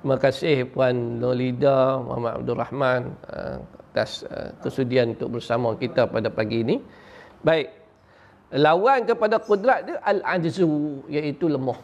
Terima 0.07 0.23
kasih 0.23 0.71
Puan 0.71 1.19
Nolida 1.19 1.99
Muhammad 1.99 2.39
Abdul 2.39 2.55
Rahman 2.63 3.19
uh, 3.27 3.59
atas 3.91 4.23
uh, 4.23 4.55
kesudian 4.63 5.19
untuk 5.19 5.35
bersama 5.35 5.75
kita 5.75 6.07
pada 6.07 6.31
pagi 6.31 6.63
ini. 6.63 6.79
Baik. 7.43 7.75
Lawan 8.55 9.03
kepada 9.03 9.43
kudrat 9.43 9.83
dia 9.83 9.99
al-ajzu 10.07 11.03
iaitu 11.11 11.51
lemah. 11.51 11.83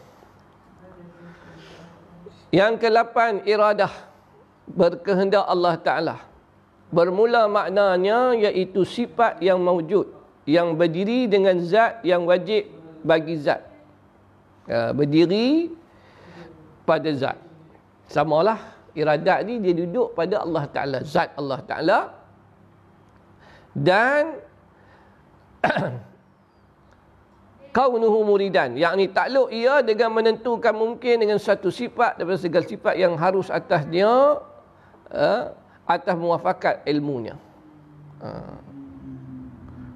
Yang 2.47 2.87
ke-8 2.87 3.43
iradah 3.43 3.91
berkehendak 4.71 5.43
Allah 5.43 5.75
Taala. 5.83 6.17
Bermula 6.95 7.51
maknanya 7.51 8.39
iaitu 8.39 8.87
sifat 8.87 9.43
yang 9.43 9.59
mewujud 9.59 10.07
yang 10.47 10.79
berdiri 10.79 11.27
dengan 11.27 11.59
zat 11.59 11.99
yang 12.07 12.23
wajib 12.23 12.71
bagi 13.03 13.35
zat. 13.35 13.67
Uh, 14.71 14.95
berdiri 14.95 15.75
pada 16.87 17.11
zat. 17.11 17.51
Samalah 18.07 18.73
iradat 18.93 19.41
ni 19.45 19.59
dia 19.59 19.73
duduk 19.73 20.13
pada 20.13 20.41
Allah 20.41 20.63
Ta'ala. 20.69 20.99
Zat 21.05 21.33
Allah 21.37 21.59
Ta'ala. 21.65 21.99
Dan 23.73 24.37
kaunuhu 27.77 28.21
muridan. 28.21 28.77
Yang 28.77 28.93
ni 28.99 29.05
takluk 29.09 29.49
ia 29.49 29.81
dengan 29.81 30.13
menentukan 30.13 30.73
mungkin 30.75 31.25
dengan 31.25 31.41
satu 31.41 31.73
sifat 31.73 32.21
daripada 32.21 32.39
segala 32.39 32.65
sifat 32.69 32.95
yang 32.99 33.17
harus 33.17 33.49
atasnya 33.49 34.39
uh, 35.09 35.43
atas 35.89 36.15
muafakat 36.15 36.85
ilmunya. 36.85 37.33
Uh. 38.21 38.57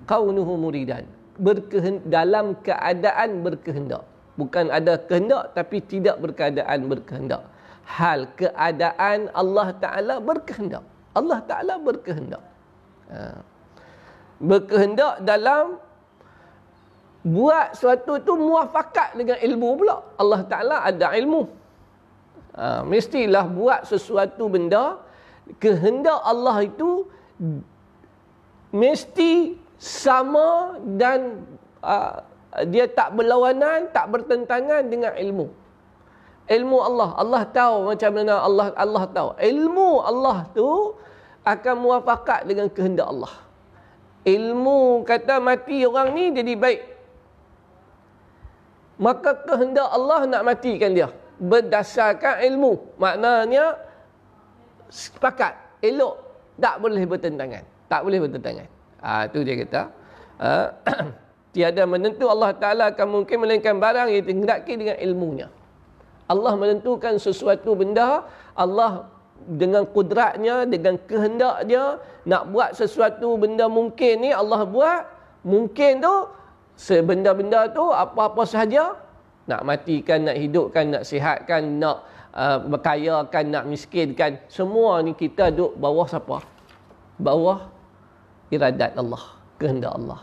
Kaunuhu 0.10 0.58
muridan. 0.58 1.06
Berkehend- 1.38 2.10
dalam 2.10 2.58
keadaan 2.65 3.46
berkehendak. 3.46 4.02
Bukan 4.41 4.74
ada 4.74 4.98
kehendak 4.98 5.54
tapi 5.54 5.86
tidak 5.86 6.17
berkeadaan 6.17 6.89
berkehendak 6.89 7.57
hal 7.88 8.28
keadaan 8.36 9.32
Allah 9.32 9.71
Ta'ala 9.80 10.15
berkehendak. 10.19 10.84
Allah 11.15 11.39
Ta'ala 11.47 11.80
berkehendak. 11.80 12.43
Ha. 13.08 13.39
Berkehendak 14.43 15.23
dalam 15.23 15.80
buat 17.23 17.73
sesuatu 17.73 18.19
tu 18.21 18.36
muafakat 18.36 19.15
dengan 19.15 19.39
ilmu 19.39 19.67
pula. 19.80 20.04
Allah 20.19 20.41
Ta'ala 20.43 20.76
ada 20.84 21.15
ilmu. 21.15 21.47
Ha. 22.60 22.84
Mestilah 22.84 23.47
buat 23.47 23.88
sesuatu 23.88 24.52
benda, 24.52 25.00
kehendak 25.63 26.19
Allah 26.28 26.67
itu 26.67 27.08
mesti 28.76 29.56
sama 29.80 30.76
dan 31.00 31.39
uh, 31.80 32.19
dia 32.67 32.89
tak 32.89 33.15
berlawanan, 33.15 33.88
tak 33.95 34.12
bertentangan 34.12 34.84
dengan 34.91 35.15
ilmu 35.15 35.66
ilmu 36.47 36.77
Allah. 36.79 37.10
Allah 37.19 37.43
tahu 37.47 37.91
macam 37.91 38.12
mana 38.15 38.33
Allah 38.39 38.67
Allah 38.75 39.03
tahu. 39.12 39.29
Ilmu 39.38 39.89
Allah 40.01 40.47
tu 40.55 40.95
akan 41.43 41.75
muafakat 41.79 42.47
dengan 42.47 42.67
kehendak 42.71 43.07
Allah. 43.07 43.33
Ilmu 44.27 45.07
kata 45.07 45.39
mati 45.39 45.88
orang 45.88 46.12
ni 46.12 46.36
jadi 46.36 46.53
baik. 46.60 46.81
Maka 48.97 49.45
kehendak 49.45 49.88
Allah 49.88 50.25
nak 50.25 50.41
matikan 50.43 50.91
dia. 50.91 51.07
Berdasarkan 51.38 52.43
ilmu. 52.49 52.97
Maknanya 52.97 53.77
sepakat. 54.89 55.53
Elok. 55.86 56.17
Tak 56.57 56.81
boleh 56.81 57.05
bertentangan. 57.05 57.63
Tak 57.86 58.01
boleh 58.01 58.19
bertentangan. 58.25 58.67
Ha, 59.05 59.29
dia 59.29 59.55
kata. 59.62 59.81
Ha, 60.41 60.49
tiada 61.53 61.86
menentu 61.86 62.25
Allah 62.25 62.51
Ta'ala 62.57 62.83
akan 62.91 63.21
mungkin 63.21 63.38
melainkan 63.45 63.77
barang 63.77 64.10
yang 64.10 64.25
tinggalkan 64.25 64.75
dengan 64.81 64.97
ilmunya. 64.97 65.47
Allah 66.28 66.54
menentukan 66.60 67.16
sesuatu 67.16 67.74
benda, 67.74 68.28
Allah 68.52 69.08
dengan 69.48 69.88
kudratnya, 69.88 70.68
dengan 70.68 71.00
kehendak 71.08 71.63
dia, 71.68 72.04
nak 72.28 72.52
buat 72.52 72.76
sesuatu 72.76 73.40
benda 73.40 73.72
mungkin 73.72 74.28
ni 74.28 74.32
Allah 74.36 74.68
buat, 74.68 75.08
mungkin 75.48 76.04
tu, 76.04 76.16
sebenda-benda 76.76 77.72
tu 77.72 77.88
apa-apa 77.88 78.44
sahaja, 78.44 79.00
nak 79.48 79.63
matikan, 79.63 80.28
nak 80.28 80.36
hidupkan, 80.36 80.86
nak 80.92 81.04
sihatkan, 81.08 81.80
nak 81.80 82.04
uh, 82.36 82.60
berkayakan, 82.68 83.46
nak 83.48 83.63
miskinkan, 83.72 84.44
semua 84.52 85.00
ni 85.00 85.16
kita 85.16 85.48
duduk 85.50 85.80
bawah 85.80 86.06
siapa? 86.06 86.44
Bawah 87.16 87.72
iradat 88.52 89.00
Allah, 89.00 89.24
kehendak 89.56 89.96
Allah. 89.96 90.20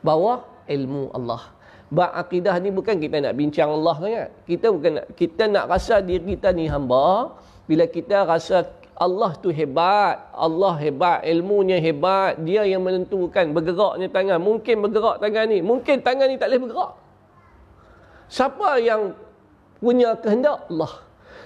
Bawah 0.00 0.42
ilmu 0.66 1.12
Allah. 1.12 1.52
Bab 1.92 2.08
akidah 2.16 2.56
ni 2.56 2.72
bukan 2.72 2.96
kita 2.96 3.20
nak 3.20 3.36
bincang 3.36 3.68
Allah 3.68 3.94
sangat. 4.00 4.28
Kita 4.48 4.72
bukan 4.72 4.90
nak, 4.96 5.06
kita 5.12 5.44
nak 5.44 5.68
rasa 5.68 6.00
diri 6.00 6.40
kita 6.40 6.48
ni 6.56 6.64
hamba. 6.64 7.36
Bila 7.68 7.84
kita 7.84 8.24
rasa 8.24 8.64
Allah 8.96 9.36
tu 9.36 9.52
hebat, 9.52 10.32
Allah 10.32 10.72
hebat, 10.80 11.20
ilmunya 11.20 11.76
hebat, 11.76 12.40
dia 12.40 12.64
yang 12.64 12.80
menentukan 12.80 13.52
bergeraknya 13.52 14.08
tangan. 14.08 14.40
Mungkin 14.40 14.80
bergerak 14.80 15.20
tangan 15.20 15.44
ni, 15.52 15.60
mungkin 15.60 16.00
tangan 16.00 16.32
ni 16.32 16.40
tak 16.40 16.48
boleh 16.48 16.60
bergerak. 16.64 16.92
Siapa 18.32 18.68
yang 18.80 19.12
punya 19.76 20.16
kehendak? 20.16 20.64
Allah. 20.72 20.92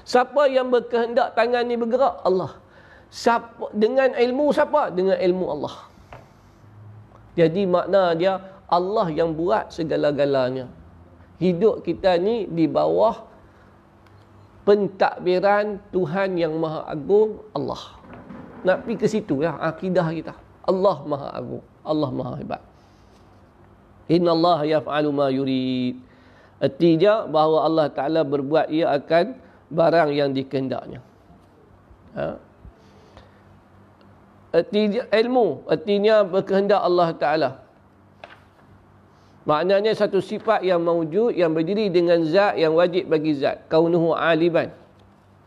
Siapa 0.07 0.47
yang 0.47 0.71
berkehendak 0.71 1.35
tangan 1.35 1.67
ni 1.67 1.75
bergerak? 1.75 2.23
Allah. 2.23 2.55
Siapa 3.11 3.75
dengan 3.75 4.15
ilmu 4.15 4.55
siapa? 4.55 4.95
Dengan 4.95 5.19
ilmu 5.19 5.47
Allah. 5.59 5.75
Jadi 7.35 7.63
makna 7.67 8.15
dia 8.15 8.39
Allah 8.67 9.07
yang 9.15 9.35
buat 9.35 9.71
segala-galanya. 9.71 10.67
Hidup 11.39 11.87
kita 11.87 12.19
ni 12.19 12.49
di 12.51 12.67
bawah 12.67 13.29
pentadbiran 14.67 15.79
Tuhan 15.95 16.35
yang 16.35 16.59
Maha 16.59 16.91
Agung, 16.91 17.45
Allah. 17.55 17.79
Nak 18.67 18.83
pergi 18.83 18.97
ke 18.99 19.07
situ 19.07 19.47
ya, 19.47 19.55
akidah 19.63 20.11
kita. 20.11 20.35
Allah 20.67 20.97
Maha 21.07 21.29
Agung, 21.39 21.65
Allah 21.87 22.11
Maha 22.11 22.35
Hebat. 22.43 22.63
Inna 24.11 24.35
Allah 24.35 24.79
yaf'alu 24.79 25.11
ma 25.15 25.31
yurid. 25.31 26.03
Artinya 26.57 27.29
bahawa 27.29 27.69
Allah 27.69 27.87
Ta'ala 27.93 28.21
berbuat 28.25 28.73
ia 28.73 28.91
akan 28.97 29.37
barang 29.71 30.11
yang 30.15 30.31
dikehendaknya. 30.33 31.05
Ha? 32.17 32.39
Artinya 34.57 35.05
ilmu, 35.13 35.69
artinya 35.69 36.25
berkehendak 36.25 36.81
Allah 36.81 37.13
Ta'ala. 37.13 37.51
Maknanya 39.47 39.95
satu 39.95 40.19
sifat 40.19 40.67
yang 40.67 40.83
mewujud 40.83 41.31
yang 41.31 41.55
berdiri 41.55 41.87
dengan 41.87 42.27
zat 42.27 42.59
yang 42.59 42.75
wajib 42.75 43.07
bagi 43.07 43.39
zat. 43.39 43.63
Kaunuhu 43.71 44.11
aliban. 44.11 44.75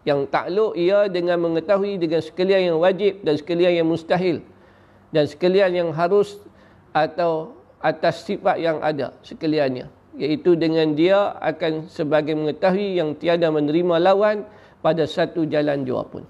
Yang 0.08 0.32
takluk 0.32 0.80
ia 0.80 1.12
dengan 1.12 1.36
mengetahui 1.44 2.00
dengan 2.00 2.24
sekalian 2.24 2.72
yang 2.72 2.78
wajib 2.80 3.20
dan 3.28 3.36
sekalian 3.36 3.84
yang 3.84 3.88
mustahil. 3.92 4.40
Dan 5.12 5.28
sekalian 5.28 5.76
yang 5.76 5.90
harus 5.92 6.40
atau 6.96 7.60
atas 7.84 8.24
sifat 8.24 8.64
yang 8.64 8.80
ada 8.80 9.12
sekaliannya. 9.20 9.92
Iaitu 10.16 10.56
dengan 10.56 10.96
dia 10.96 11.36
akan 11.44 11.92
sebagai 11.92 12.40
mengetahui 12.40 13.04
yang 13.04 13.20
tiada 13.20 13.52
menerima 13.52 14.00
lawan 14.00 14.48
pada 14.80 15.04
satu 15.04 15.44
jalan 15.44 15.84
jua 15.84 16.08
pun. 16.08 16.24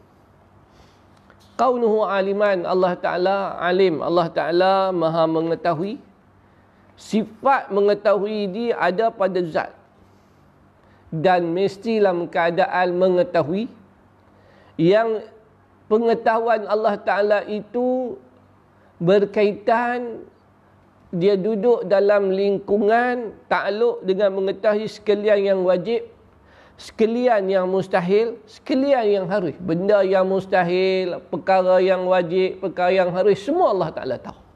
Kaunuhu 1.53 2.01
aliman 2.01 2.65
Allah 2.65 2.97
Ta'ala 2.97 3.61
alim. 3.61 4.01
Allah 4.01 4.27
Ta'ala 4.33 4.73
maha 4.89 5.29
mengetahui 5.29 6.08
sifat 6.99 7.71
mengetahui 7.71 8.51
dia 8.51 8.75
ada 8.75 9.07
pada 9.07 9.39
zat. 9.47 9.71
Dan 11.09 11.55
mesti 11.55 11.97
dalam 11.97 12.29
keadaan 12.29 12.99
mengetahui 12.99 13.65
yang 14.77 15.25
pengetahuan 15.89 16.69
Allah 16.69 17.01
Ta'ala 17.01 17.39
itu 17.49 18.19
berkaitan 19.01 20.21
dia 21.09 21.33
duduk 21.33 21.89
dalam 21.89 22.29
lingkungan 22.29 23.33
takluk 23.49 24.05
dengan 24.05 24.29
mengetahui 24.37 24.85
sekalian 24.85 25.39
yang 25.41 25.59
wajib 25.65 26.05
sekalian 26.77 27.49
yang 27.49 27.65
mustahil 27.65 28.37
sekalian 28.45 29.05
yang 29.09 29.25
harus. 29.25 29.57
Benda 29.57 30.05
yang 30.05 30.29
mustahil 30.29 31.17
perkara 31.33 31.81
yang 31.81 32.05
wajib 32.05 32.61
perkara 32.61 32.93
yang 32.93 33.09
harus 33.09 33.41
semua 33.41 33.73
Allah 33.73 33.89
Ta'ala 33.89 34.15
tahu 34.21 34.48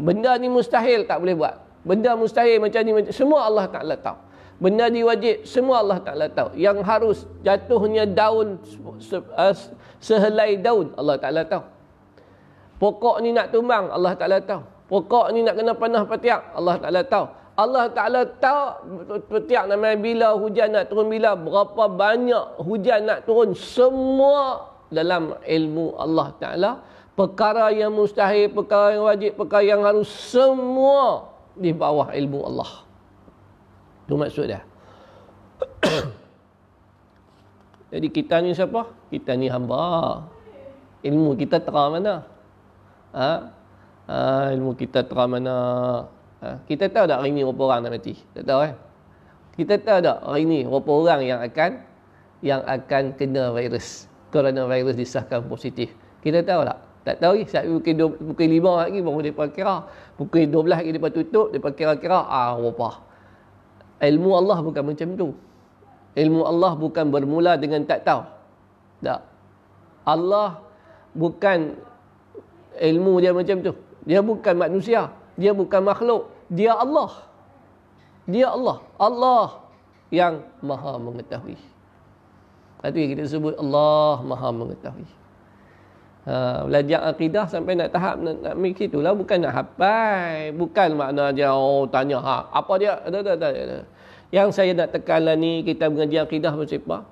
Benda 0.00 0.32
ni 0.40 0.48
mustahil 0.48 1.04
tak 1.04 1.20
boleh 1.20 1.36
buat. 1.36 1.60
Benda 1.84 2.16
mustahil 2.16 2.56
macam 2.56 2.80
ni 2.80 3.12
semua 3.12 3.44
Allah 3.44 3.68
Taala 3.68 3.96
tahu. 4.00 4.16
Benda 4.60 4.88
ni 4.88 5.04
wajib 5.04 5.44
semua 5.44 5.84
Allah 5.84 6.00
Taala 6.00 6.26
tahu. 6.32 6.56
Yang 6.56 6.78
harus 6.84 7.18
jatuhnya 7.44 8.08
daun 8.08 8.56
uh, 9.36 9.54
sehelai 10.00 10.56
daun 10.56 10.96
Allah 10.96 11.16
Taala 11.20 11.44
tahu. 11.44 11.64
Pokok 12.80 13.20
ni 13.20 13.36
nak 13.36 13.52
tumbang 13.52 13.92
Allah 13.92 14.16
Taala 14.16 14.40
tahu. 14.40 14.64
Pokok 14.88 15.36
ni 15.36 15.44
nak 15.44 15.60
kena 15.60 15.76
panah 15.76 16.04
petiak 16.08 16.56
Allah 16.56 16.76
Taala 16.80 17.00
tahu. 17.04 17.26
Allah 17.60 17.84
Taala 17.92 18.20
tahu 18.24 18.64
petiak 19.28 19.68
namanya 19.68 19.96
bila 20.00 20.28
hujan 20.32 20.72
nak 20.72 20.88
turun 20.88 21.12
bila 21.12 21.36
berapa 21.36 21.92
banyak 21.92 22.60
hujan 22.64 23.04
nak 23.04 23.28
turun 23.28 23.52
semua 23.52 24.64
dalam 24.90 25.38
ilmu 25.46 25.94
Allah 25.96 26.28
Ta'ala. 26.36 26.70
Perkara 27.18 27.68
yang 27.74 27.92
mustahil, 27.92 28.48
perkara 28.48 28.96
yang 28.96 29.04
wajib, 29.04 29.36
perkara 29.36 29.64
yang 29.66 29.82
harus 29.84 30.08
semua 30.08 31.30
di 31.58 31.74
bawah 31.74 32.08
ilmu 32.14 32.40
Allah. 32.46 32.86
Itu 34.06 34.14
maksud 34.16 34.46
dia. 34.48 34.62
Jadi 37.92 38.08
kita 38.08 38.38
ni 38.40 38.54
siapa? 38.54 38.86
Kita 39.10 39.34
ni 39.34 39.50
hamba. 39.50 40.22
Ilmu 41.02 41.34
kita 41.36 41.58
terang 41.60 41.98
mana? 41.98 42.22
Ha? 43.16 43.30
Ha, 44.06 44.16
ilmu 44.54 44.74
kita 44.78 45.06
terang 45.06 45.34
mana? 45.38 45.56
Ha? 46.40 46.62
Kita 46.64 46.88
tahu 46.90 47.06
tak 47.06 47.18
hari 47.22 47.34
ni 47.34 47.42
berapa 47.42 47.62
orang 47.70 47.80
nak 47.86 47.92
mati? 47.98 48.14
Tak 48.34 48.44
tahu 48.46 48.60
eh? 48.66 48.74
Kita 49.58 49.74
tahu 49.82 49.98
tak 50.00 50.18
hari 50.24 50.42
ni 50.46 50.64
berapa 50.64 50.90
orang 50.90 51.20
yang 51.26 51.40
akan 51.42 51.70
yang 52.40 52.62
akan 52.64 53.14
kena 53.14 53.52
virus. 53.52 54.08
Coronavirus 54.30 54.94
disahkan 54.94 55.44
positif. 55.50 55.90
Kita 56.22 56.42
tahu 56.46 56.62
tak? 56.64 56.89
Tak 57.00 57.16
tahu 57.16 57.32
lagi. 57.40 57.44
Saat 57.48 57.64
pukul, 57.64 57.94
pukul 58.12 58.48
5 58.60 58.80
lagi 58.84 58.98
baru 59.00 59.16
mereka 59.20 59.48
kira. 59.48 59.74
Pukul 60.20 60.44
12 60.48 60.68
lagi 60.68 60.90
mereka 60.92 61.08
tutup. 61.16 61.46
Mereka 61.52 61.70
kira-kira. 61.72 62.28
Ah, 62.28 62.56
berapa? 62.60 63.00
Ilmu 64.00 64.30
Allah 64.36 64.58
bukan 64.60 64.82
macam 64.84 65.08
tu. 65.16 65.28
Ilmu 66.16 66.40
Allah 66.44 66.72
bukan 66.76 67.04
bermula 67.08 67.56
dengan 67.56 67.84
tak 67.88 68.04
tahu. 68.04 68.22
Tak. 69.00 69.20
Allah 70.04 70.60
bukan 71.16 71.76
ilmu 72.80 73.12
dia 73.20 73.32
macam 73.32 73.56
tu. 73.60 73.72
Dia 74.04 74.20
bukan 74.20 74.54
manusia. 74.56 75.12
Dia 75.40 75.52
bukan 75.56 75.80
makhluk. 75.84 76.28
Dia 76.52 76.76
Allah. 76.76 77.12
Dia 78.28 78.52
Allah. 78.52 78.78
Allah 79.00 79.46
yang 80.12 80.42
maha 80.60 80.98
mengetahui. 80.98 81.56
Itu 82.80 82.96
yang 82.96 83.10
kita 83.12 83.24
sebut 83.28 83.54
Allah 83.60 84.24
maha 84.24 84.48
mengetahui. 84.50 85.19
Ha, 86.20 86.68
belajar 86.68 87.00
akidah 87.08 87.48
sampai 87.48 87.80
nak 87.80 87.96
tahap 87.96 88.20
nak, 88.20 88.44
nak 88.44 88.54
mikir 88.60 88.92
itulah 88.92 89.16
bukan 89.16 89.40
nak 89.40 89.56
hafal 89.56 90.52
bukan 90.52 90.88
makna 90.92 91.32
dia 91.32 91.48
oh 91.48 91.88
tanya 91.88 92.20
ha 92.20 92.44
apa 92.52 92.72
dia? 92.76 93.00
Ada 93.08 93.18
ada 93.24 93.48
ada 93.48 93.78
yang 94.28 94.52
saya 94.52 94.76
nak 94.76 94.92
tekanlah 94.92 95.32
ni 95.32 95.64
kita 95.64 95.88
mengaji 95.88 96.20
akidah 96.20 96.52
bersifat 96.52 97.08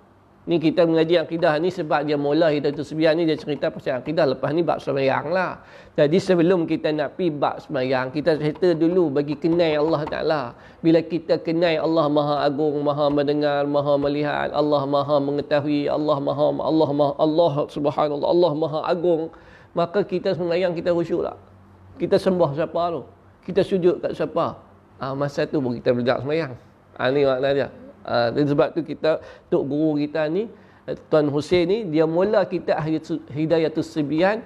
Ni 0.48 0.56
kita 0.56 0.88
mengaji 0.88 1.20
akidah 1.20 1.60
ni 1.60 1.68
sebab 1.68 2.08
dia 2.08 2.16
mula 2.16 2.48
kita 2.48 2.72
tu 2.72 2.80
sebiar 2.80 3.12
ni 3.12 3.28
dia 3.28 3.36
cerita 3.36 3.68
pasal 3.68 4.00
akidah 4.00 4.24
lepas 4.32 4.48
ni 4.56 4.64
bab 4.64 4.80
sembahyang 4.80 5.28
lah. 5.28 5.60
Jadi 5.92 6.16
sebelum 6.16 6.64
kita 6.64 6.88
nak 6.88 7.20
pi 7.20 7.28
bab 7.28 7.60
sembahyang, 7.60 8.08
kita 8.08 8.40
cerita 8.40 8.72
dulu 8.72 9.12
bagi 9.12 9.36
kenal 9.36 9.84
Allah 9.84 10.02
Taala. 10.08 10.42
Bila 10.80 11.04
kita 11.04 11.36
kenal 11.44 11.84
Allah 11.84 12.08
Maha 12.08 12.36
Agung, 12.48 12.80
Maha 12.80 13.12
mendengar, 13.12 13.68
Maha 13.68 14.00
melihat, 14.00 14.48
Allah 14.56 14.88
Maha 14.88 15.20
mengetahui, 15.20 15.84
Allah 15.84 16.16
Maha 16.16 16.48
Allah 16.64 16.90
Maha 16.96 17.12
Allah 17.20 17.54
Subhanallah, 17.68 18.28
Allah 18.32 18.52
Maha 18.56 18.80
Agung, 18.88 19.28
maka 19.76 20.00
kita 20.00 20.32
sembahyang 20.32 20.72
kita 20.72 20.96
khusyuk 20.96 21.28
lah. 21.28 21.36
Kita 22.00 22.16
sembah 22.16 22.56
siapa 22.56 22.82
tu? 22.88 23.04
Kita 23.44 23.60
sujud 23.60 24.00
kat 24.00 24.16
siapa? 24.16 24.56
Ah 24.96 25.12
masa 25.12 25.44
tu 25.44 25.60
pun 25.60 25.76
kita 25.76 25.92
belajar 25.92 26.24
sembahyang. 26.24 26.56
Ah 26.96 27.12
ni 27.12 27.28
makna 27.28 27.52
dia. 27.52 27.68
Uh, 28.08 28.32
sebab 28.32 28.72
tu 28.72 28.80
kita 28.80 29.20
tok 29.52 29.68
guru 29.68 30.00
kita 30.00 30.24
ni 30.32 30.48
eh, 30.88 30.96
Tuan 31.12 31.28
Hussein 31.28 31.68
ni 31.68 31.84
dia 31.92 32.08
mula 32.08 32.48
kita 32.48 32.72
Hidayatus 33.28 33.92
Sibian 33.92 34.40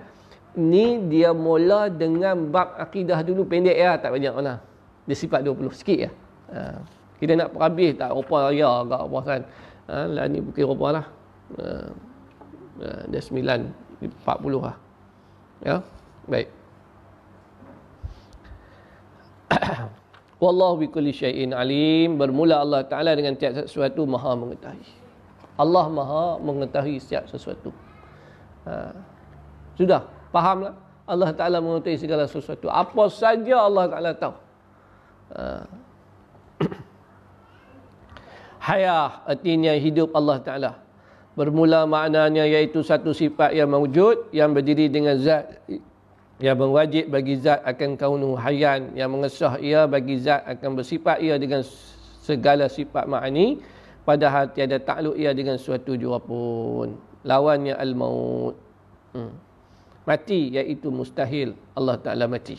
ni 0.59 0.99
dia 1.07 1.31
mula 1.31 1.87
dengan 1.87 2.51
bab 2.51 2.75
akidah 2.75 3.23
dulu 3.23 3.47
pendek 3.47 3.79
ya 3.79 3.95
tak 4.03 4.11
banyak 4.11 4.35
mana. 4.35 4.59
Dia 5.07 5.15
sifat 5.15 5.47
20 5.47 5.79
sikit 5.79 5.99
ya. 6.09 6.11
Uh, 6.51 6.83
kita 7.23 7.39
nak 7.39 7.55
perhabis 7.55 7.95
tak 7.95 8.11
apa 8.11 8.51
ya 8.51 8.83
agak 8.83 9.03
apa 9.07 9.19
kan. 9.23 9.41
Uh, 9.87 10.07
lah 10.11 10.27
ni 10.27 10.43
bukan 10.43 10.67
apa 10.75 10.87
lah. 10.91 11.07
Uh, 11.55 11.91
uh, 12.83 13.03
dia 13.15 13.23
9 13.23 14.11
40 14.27 14.59
lah. 14.59 14.77
Ya. 15.63 15.79
Baik. 16.27 16.51
Wallahu 20.43 20.83
bi 20.83 20.87
kulli 20.91 21.15
syai'in 21.15 21.55
alim. 21.55 22.19
Bermula 22.19 22.59
Allah 22.59 22.83
Taala 22.83 23.15
dengan 23.15 23.39
tiap 23.39 23.55
sesuatu 23.55 24.03
Maha 24.03 24.35
mengetahui. 24.35 24.91
Allah 25.55 25.87
Maha 25.87 26.43
mengetahui 26.43 26.99
setiap 26.99 27.31
sesuatu. 27.31 27.71
Ha. 28.67 28.91
Sudah, 29.79 30.11
fahamlah. 30.35 30.75
Allah 31.07 31.31
Taala 31.31 31.63
mengetahui 31.63 31.95
segala 31.95 32.27
sesuatu. 32.27 32.67
Apa 32.67 33.07
saja 33.07 33.63
Allah 33.63 33.87
Taala 33.87 34.11
tahu. 34.19 34.35
Ha. 35.39 35.45
Hayah 38.67 39.23
artinya 39.31 39.79
hidup 39.79 40.11
Allah 40.11 40.43
Taala. 40.43 40.73
Bermula 41.39 41.87
maknanya 41.87 42.45
iaitu 42.51 42.83
satu 42.83 43.15
sifat 43.15 43.55
yang 43.55 43.71
mewujud 43.71 44.35
yang 44.35 44.51
berdiri 44.51 44.91
dengan 44.91 45.17
zat 45.17 45.65
yang 46.43 46.59
berwajib 46.59 47.07
bagi 47.07 47.39
zat 47.39 47.63
akan 47.63 47.95
kaunu 47.95 48.35
hayan 48.35 48.91
yang 48.99 49.15
mengesah 49.15 49.63
ia 49.63 49.87
bagi 49.87 50.19
zat 50.19 50.43
akan 50.43 50.83
bersifat 50.83 51.23
ia 51.23 51.39
dengan 51.39 51.63
segala 52.19 52.67
sifat 52.67 53.07
ma'ani 53.07 53.63
padahal 54.03 54.51
tiada 54.51 54.83
takluk 54.83 55.15
ia 55.15 55.31
dengan 55.31 55.55
suatu 55.55 55.95
jua 55.95 56.19
pun. 56.19 56.99
Lawannya 57.23 57.79
al-maut. 57.79 58.59
Hmm. 59.15 59.31
mati 60.03 60.51
iaitu 60.51 60.91
mustahil. 60.91 61.55
Allah 61.79 61.95
Ta'ala 62.03 62.27
mati. 62.27 62.59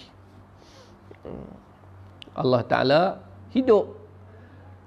Hmm. 1.28 1.52
Allah 2.40 2.62
Ta'ala 2.64 3.02
hidup. 3.52 4.00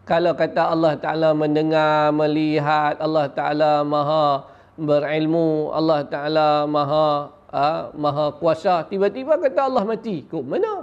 Kalau 0.09 0.33
kata 0.33 0.73
Allah 0.73 0.97
Ta'ala 0.97 1.37
mendengar, 1.37 2.17
melihat 2.17 2.97
Allah 2.97 3.29
Ta'ala 3.29 3.85
maha 3.85 4.49
berilmu 4.81 5.69
Allah 5.77 6.01
Ta'ala 6.09 6.65
maha 6.65 7.36
ha, 7.51 7.91
maha 7.95 8.35
kuasa. 8.39 8.83
Tiba-tiba 8.87 9.39
kata 9.39 9.67
Allah 9.67 9.85
mati. 9.87 10.23
Kok 10.27 10.45
mana? 10.47 10.83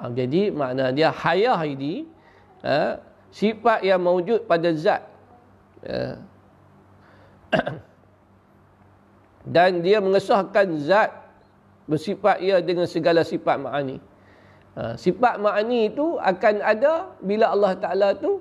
Ha, 0.00 0.08
jadi 0.12 0.48
makna 0.54 0.92
dia 0.96 1.12
hayah 1.12 1.60
ini 1.68 2.08
ha, 2.64 2.96
sifat 3.28 3.84
yang 3.84 4.00
mewujud 4.00 4.48
pada 4.48 4.72
zat. 4.72 5.02
Ha. 5.84 6.16
dan 9.54 9.82
dia 9.82 9.98
mengesahkan 9.98 10.68
zat 10.84 11.10
bersifat 11.90 12.38
ia 12.38 12.62
dengan 12.62 12.86
segala 12.86 13.26
sifat 13.26 13.58
ma'ani. 13.58 13.98
Ha, 14.78 14.94
sifat 14.94 15.42
ma'ani 15.42 15.90
itu 15.90 16.14
akan 16.16 16.54
ada 16.62 17.10
bila 17.18 17.50
Allah 17.50 17.74
Ta'ala 17.74 18.08
tu 18.14 18.38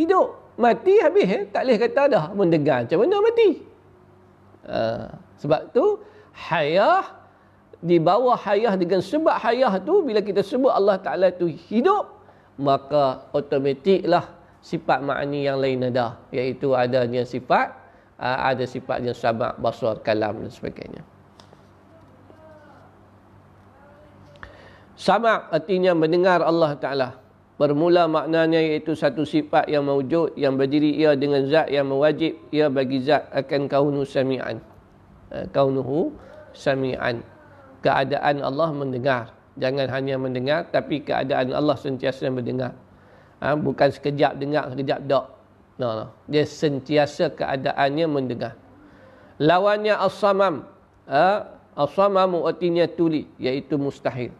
hidup. 0.00 0.40
Mati 0.60 1.00
habis 1.00 1.24
eh? 1.24 1.42
tak 1.48 1.64
boleh 1.64 1.78
kata 1.80 2.02
dah. 2.08 2.24
Mendengar 2.36 2.84
macam 2.84 2.98
mana 3.00 3.16
mati? 3.20 3.48
Ha. 4.68 4.80
Sebab 5.40 5.72
tu 5.72 5.98
hayah 6.36 7.16
di 7.80 7.96
bawah 7.96 8.36
hayah 8.36 8.76
dengan 8.76 9.00
sebab 9.00 9.40
hayah 9.40 9.80
tu 9.80 10.04
bila 10.04 10.20
kita 10.20 10.44
sebut 10.44 10.68
Allah 10.68 11.00
Taala 11.00 11.32
tu 11.32 11.48
hidup 11.48 12.20
maka 12.60 13.24
otomatiklah 13.32 14.28
sifat 14.60 15.00
makni 15.00 15.48
yang 15.48 15.56
lain 15.56 15.88
ada 15.88 16.20
iaitu 16.28 16.76
adanya 16.76 17.24
sifat 17.24 17.72
ada 18.20 18.68
sifat 18.68 19.00
yang 19.00 19.16
sama 19.16 19.56
basar 19.56 19.96
kalam 20.04 20.44
dan 20.44 20.52
sebagainya. 20.52 21.00
Sama 25.00 25.48
artinya 25.48 25.96
mendengar 25.96 26.44
Allah 26.44 26.76
Ta'ala. 26.76 27.08
Bermula 27.56 28.04
maknanya 28.04 28.60
iaitu 28.60 28.92
satu 28.92 29.24
sifat 29.24 29.68
yang 29.72 29.88
mewujud, 29.88 30.36
yang 30.36 30.60
berdiri 30.60 30.96
ia 31.00 31.16
dengan 31.16 31.44
zat 31.48 31.72
yang 31.72 31.88
mewajib, 31.88 32.36
ia 32.52 32.68
bagi 32.68 33.00
zat 33.00 33.24
akan 33.32 33.64
kaunu 33.68 34.04
sami'an. 34.04 34.60
Eh, 35.30 35.46
kaunuhu 35.54 36.10
sami'an. 36.50 37.22
Keadaan 37.80 38.42
Allah 38.42 38.70
mendengar. 38.74 39.22
Jangan 39.56 39.86
hanya 39.94 40.18
mendengar 40.18 40.66
tapi 40.74 41.06
keadaan 41.06 41.54
Allah 41.54 41.78
sentiasa 41.78 42.26
mendengar. 42.28 42.74
Ha, 43.40 43.56
bukan 43.56 43.88
sekejap 43.88 44.36
dengar, 44.36 44.68
sekejap 44.74 45.00
tak. 45.06 45.26
No, 45.80 45.88
no. 45.96 46.06
Dia 46.28 46.44
sentiasa 46.44 47.32
keadaannya 47.32 48.06
mendengar. 48.10 48.52
Lawannya 49.40 49.96
as-samam. 49.96 50.68
Ha, 51.08 51.48
as-samamu 51.72 52.44
artinya 52.44 52.84
tuli. 52.84 53.24
Iaitu 53.40 53.80
mustahil. 53.80 54.34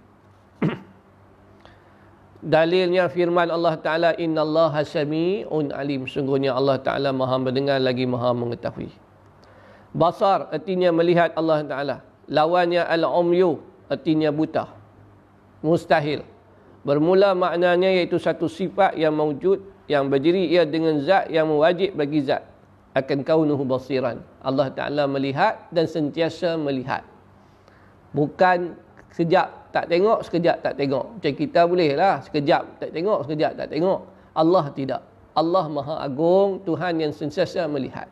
Dalilnya 2.45 3.09
firman 3.09 3.49
Allah 3.49 3.80
Ta'ala. 3.80 4.11
Inna 4.20 4.45
Allah 4.45 4.84
sami'un 4.84 5.72
alim. 5.72 6.05
Sungguhnya 6.05 6.53
Allah 6.53 6.76
Ta'ala 6.76 7.09
maha 7.14 7.41
mendengar 7.41 7.80
lagi 7.80 8.05
maha 8.05 8.36
mengetahui. 8.36 9.10
Basar 9.91 10.47
artinya 10.55 10.95
melihat 10.95 11.34
Allah 11.34 11.66
Ta'ala. 11.66 11.97
Lawannya 12.30 12.86
al-umyu 12.86 13.59
artinya 13.91 14.30
buta. 14.30 14.70
Mustahil. 15.66 16.22
Bermula 16.86 17.34
maknanya 17.34 17.91
iaitu 17.91 18.16
satu 18.16 18.47
sifat 18.47 18.97
yang 18.97 19.12
mewujud 19.12 19.61
yang 19.91 20.07
berdiri 20.07 20.49
ia 20.49 20.62
dengan 20.62 21.03
zat 21.03 21.28
yang 21.28 21.51
mewajib 21.51 21.99
bagi 21.99 22.22
zat. 22.22 22.47
Akan 22.95 23.26
kaunuhu 23.26 23.66
basiran. 23.66 24.22
Allah 24.43 24.70
Ta'ala 24.70 25.11
melihat 25.11 25.66
dan 25.74 25.91
sentiasa 25.91 26.55
melihat. 26.55 27.03
Bukan 28.14 28.78
sekejap 29.14 29.74
tak 29.74 29.86
tengok, 29.91 30.26
sekejap 30.26 30.57
tak 30.62 30.74
tengok. 30.78 31.18
Macam 31.18 31.32
kita 31.34 31.61
boleh 31.66 31.91
lah. 31.99 32.22
Sekejap 32.22 32.62
tak 32.82 32.91
tengok, 32.95 33.18
sekejap 33.26 33.53
tak 33.59 33.68
tengok. 33.70 34.01
Allah 34.34 34.64
tidak. 34.74 35.03
Allah 35.34 35.66
Maha 35.70 36.03
Agung, 36.03 36.62
Tuhan 36.66 36.99
yang 36.99 37.14
sentiasa 37.14 37.66
melihat. 37.70 38.11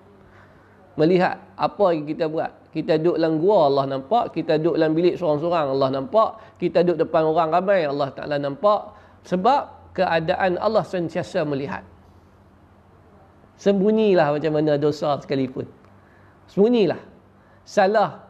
Melihat 0.99 1.39
apa 1.55 1.95
yang 1.95 2.05
kita 2.05 2.27
buat. 2.27 2.51
Kita 2.75 2.99
duduk 2.99 3.17
dalam 3.23 3.39
gua 3.39 3.71
Allah 3.71 3.97
nampak, 3.97 4.35
kita 4.35 4.59
duduk 4.59 4.75
dalam 4.77 4.93
bilik 4.93 5.15
seorang-seorang 5.15 5.79
Allah 5.79 5.89
nampak, 5.95 6.59
kita 6.59 6.83
duduk 6.83 7.07
depan 7.07 7.23
orang 7.23 7.49
ramai 7.55 7.87
Allah 7.87 8.11
Taala 8.11 8.37
nampak 8.37 8.93
sebab 9.23 9.95
keadaan 9.95 10.59
Allah 10.59 10.83
sentiasa 10.83 11.47
melihat. 11.47 11.87
Sembunyilah 13.59 14.35
macam 14.35 14.53
mana 14.55 14.75
dosa 14.79 15.19
sekalipun. 15.23 15.67
Sembunyilah. 16.51 16.99
Salah. 17.63 18.27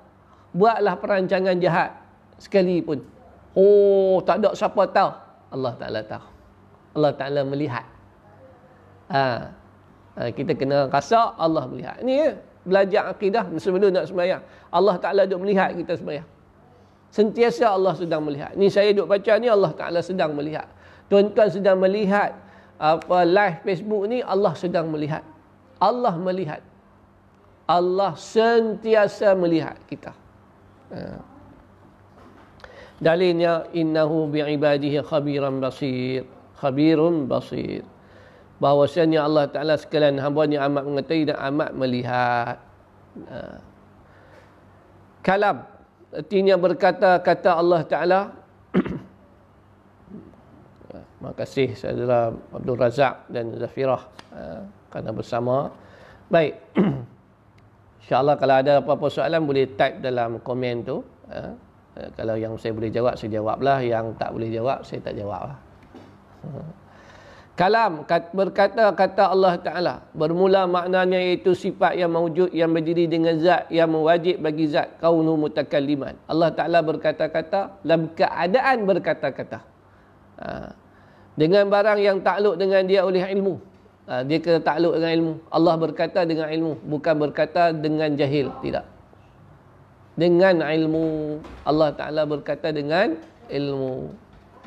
Buatlah 0.57 0.97
perancangan 0.97 1.57
jahat 1.61 1.93
sekalipun. 2.41 3.05
Oh, 3.53 4.25
tak 4.25 4.41
ada 4.41 4.57
siapa 4.57 4.89
tahu. 4.89 5.11
Allah 5.53 5.73
Taala 5.77 6.01
tahu. 6.01 6.27
Allah 6.97 7.12
Taala 7.12 7.41
melihat. 7.45 7.85
Ha. 9.12 9.25
ha 10.16 10.29
kita 10.33 10.57
kena 10.57 10.89
rasa 10.89 11.37
Allah 11.37 11.69
melihat. 11.69 12.01
Ini 12.01 12.14
ya 12.16 12.29
belajar 12.69 13.09
akidah 13.09 13.49
sebelum 13.57 13.91
nak 13.91 14.07
sembahyang. 14.07 14.43
Allah 14.69 14.97
Taala 15.01 15.25
duk 15.25 15.41
melihat 15.43 15.73
kita 15.73 15.97
sembahyang. 15.97 16.29
Sentiasa 17.09 17.73
Allah 17.73 17.97
sedang 17.97 18.21
melihat. 18.23 18.53
Ni 18.55 18.69
saya 18.69 18.93
duk 18.93 19.09
baca 19.09 19.33
ni 19.41 19.49
Allah 19.49 19.73
Taala 19.73 20.05
sedang 20.05 20.37
melihat. 20.37 20.69
Tuan-tuan 21.09 21.49
sedang 21.49 21.81
melihat 21.81 22.37
apa 22.77 23.25
live 23.25 23.64
Facebook 23.64 24.05
ni 24.07 24.21
Allah 24.21 24.53
sedang 24.53 24.93
melihat. 24.93 25.25
Allah 25.81 26.14
melihat. 26.21 26.61
Allah 27.64 28.12
sentiasa 28.14 29.33
melihat 29.33 29.77
kita. 29.89 30.12
Ha. 30.93 31.21
Dalilnya 33.01 33.73
innahu 33.73 34.29
bi'ibadihi 34.29 35.01
khabiran 35.01 35.64
basir. 35.64 36.29
Khabirun 36.61 37.25
basir 37.25 37.87
bahawasanya 38.59 39.23
Allah 39.23 39.47
Ta'ala 39.51 39.75
sekalian 39.79 40.19
hamba 40.19 40.47
yang 40.51 40.67
amat 40.71 40.83
mengetahui 40.87 41.25
dan 41.31 41.39
amat 41.55 41.71
melihat. 41.75 42.57
Ha. 43.31 43.39
Kalam. 45.23 45.57
Artinya 46.09 46.55
berkata-kata 46.59 47.51
Allah 47.55 47.81
Ta'ala. 47.87 48.21
Terima 51.19 51.33
kasih 51.35 51.75
saudara 51.75 52.31
Abdul 52.55 52.79
Razak 52.79 53.27
dan 53.31 53.51
Zafirah 53.59 54.03
ha, 54.35 54.63
kerana 54.91 55.11
bersama. 55.15 55.71
Baik. 56.31 56.55
InsyaAllah 58.03 58.41
kalau 58.41 58.55
ada 58.57 58.73
apa-apa 58.81 59.07
soalan 59.13 59.45
boleh 59.45 59.69
type 59.75 60.01
dalam 60.03 60.39
komen 60.43 60.77
tu. 60.87 61.03
Ha. 61.31 61.55
Kalau 62.15 62.39
yang 62.39 62.55
saya 62.55 62.71
boleh 62.71 62.95
jawab, 62.95 63.19
saya 63.19 63.43
jawablah. 63.43 63.83
Yang 63.83 64.15
tak 64.23 64.31
boleh 64.31 64.49
jawab, 64.55 64.87
saya 64.87 65.03
tak 65.03 65.19
jawab 65.19 65.51
lah 65.51 65.59
kalam 67.59 68.07
berkata-kata 68.07 69.35
Allah 69.35 69.59
Ta'ala. 69.59 69.95
Bermula 70.15 70.71
maknanya 70.71 71.19
iaitu 71.19 71.59
sifat 71.59 71.99
yang 71.99 72.15
mewujud 72.15 72.55
yang 72.55 72.71
berdiri 72.71 73.11
dengan 73.11 73.35
zat 73.43 73.67
yang 73.67 73.91
mewajib 73.91 74.39
bagi 74.39 74.71
zat 74.71 74.95
kaunu 75.03 75.35
mutakalliman. 75.35 76.15
Allah 76.31 76.55
Ta'ala 76.55 76.79
berkata-kata 76.87 77.83
dalam 77.83 78.15
keadaan 78.15 78.87
berkata-kata. 78.87 79.59
Ha. 80.39 80.71
dengan 81.35 81.67
barang 81.67 81.99
yang 81.99 82.23
takluk 82.23 82.55
dengan 82.55 82.87
dia 82.87 83.03
oleh 83.03 83.27
ilmu. 83.27 83.59
Ha. 84.07 84.23
dia 84.23 84.39
kena 84.39 84.63
takluk 84.63 84.95
dengan 84.95 85.11
ilmu. 85.19 85.33
Allah 85.51 85.75
berkata 85.75 86.23
dengan 86.23 86.47
ilmu 86.47 86.73
bukan 86.87 87.15
berkata 87.19 87.75
dengan 87.75 88.15
jahil. 88.15 88.55
Tidak. 88.63 88.87
Dengan 90.15 90.63
ilmu. 90.63 91.43
Allah 91.67 91.91
Ta'ala 91.91 92.23
berkata 92.23 92.71
dengan 92.71 93.19
ilmu. 93.51 94.15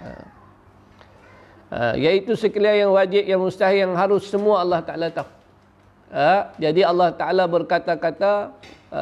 Ha. 0.03 0.40
Ha, 1.71 1.95
iaitu 1.95 2.35
sekalian 2.35 2.83
yang 2.83 2.91
wajib, 2.91 3.23
yang 3.23 3.39
mustahil, 3.39 3.87
yang 3.87 3.95
harus 3.95 4.27
semua 4.27 4.59
Allah 4.59 4.83
Ta'ala 4.83 5.07
tahu. 5.07 5.29
Ha, 6.11 6.51
jadi 6.59 6.83
Allah 6.83 7.15
Ta'ala 7.15 7.47
berkata-kata 7.47 8.51
ha, 8.91 9.01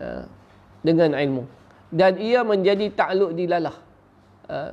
ha, 0.00 0.24
dengan 0.80 1.12
ilmu. 1.12 1.44
Dan 1.92 2.16
ia 2.16 2.40
menjadi 2.40 2.88
takluk 2.96 3.36
dilalah. 3.36 3.76
Ha, 4.48 4.72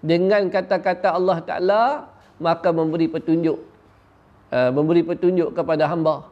dengan 0.00 0.48
kata-kata 0.48 1.12
Allah 1.12 1.44
Ta'ala, 1.44 1.82
maka 2.40 2.72
memberi 2.72 3.04
petunjuk. 3.04 3.60
Ha, 4.48 4.72
memberi 4.72 5.04
petunjuk 5.04 5.52
kepada 5.52 5.92
hamba. 5.92 6.24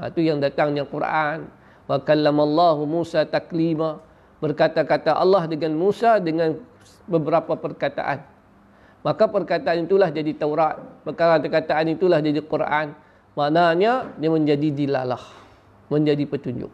Ha, 0.00 0.08
itu 0.08 0.24
yang 0.24 0.40
datangnya 0.40 0.88
Quran. 0.88 1.44
Wa 1.84 2.00
kallamallahu 2.00 2.88
Musa 2.88 3.28
taklima. 3.28 4.00
Berkata-kata 4.40 5.12
Allah 5.12 5.44
dengan 5.44 5.76
Musa 5.76 6.16
dengan 6.16 6.56
beberapa 7.04 7.52
perkataan. 7.52 8.31
Maka 9.02 9.26
perkataan 9.26 9.90
itulah 9.90 10.14
jadi 10.14 10.30
Taurat. 10.38 10.78
Perkataan 11.02 11.86
itulah 11.90 12.22
jadi 12.22 12.38
Quran. 12.38 12.94
Maknanya 13.34 14.14
dia 14.14 14.30
menjadi 14.30 14.68
dilalah. 14.70 15.22
Menjadi 15.90 16.22
petunjuk. 16.22 16.70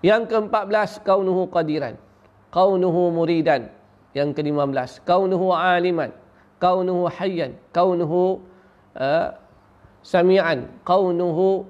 Yang 0.00 0.30
ke-14, 0.30 1.02
kaunuhu 1.02 1.50
qadiran. 1.50 1.98
Kaunuhu 2.54 3.10
muridan. 3.10 3.66
Yang 4.14 4.38
ke-15, 4.38 5.02
kaunuhu 5.02 5.50
aliman. 5.50 6.14
Kaunuhu 6.62 7.10
hayyan. 7.10 7.58
Kaunuhu 7.74 8.46
uh, 8.94 9.34
sami'an. 10.06 10.70
Kaunuhu 10.86 11.66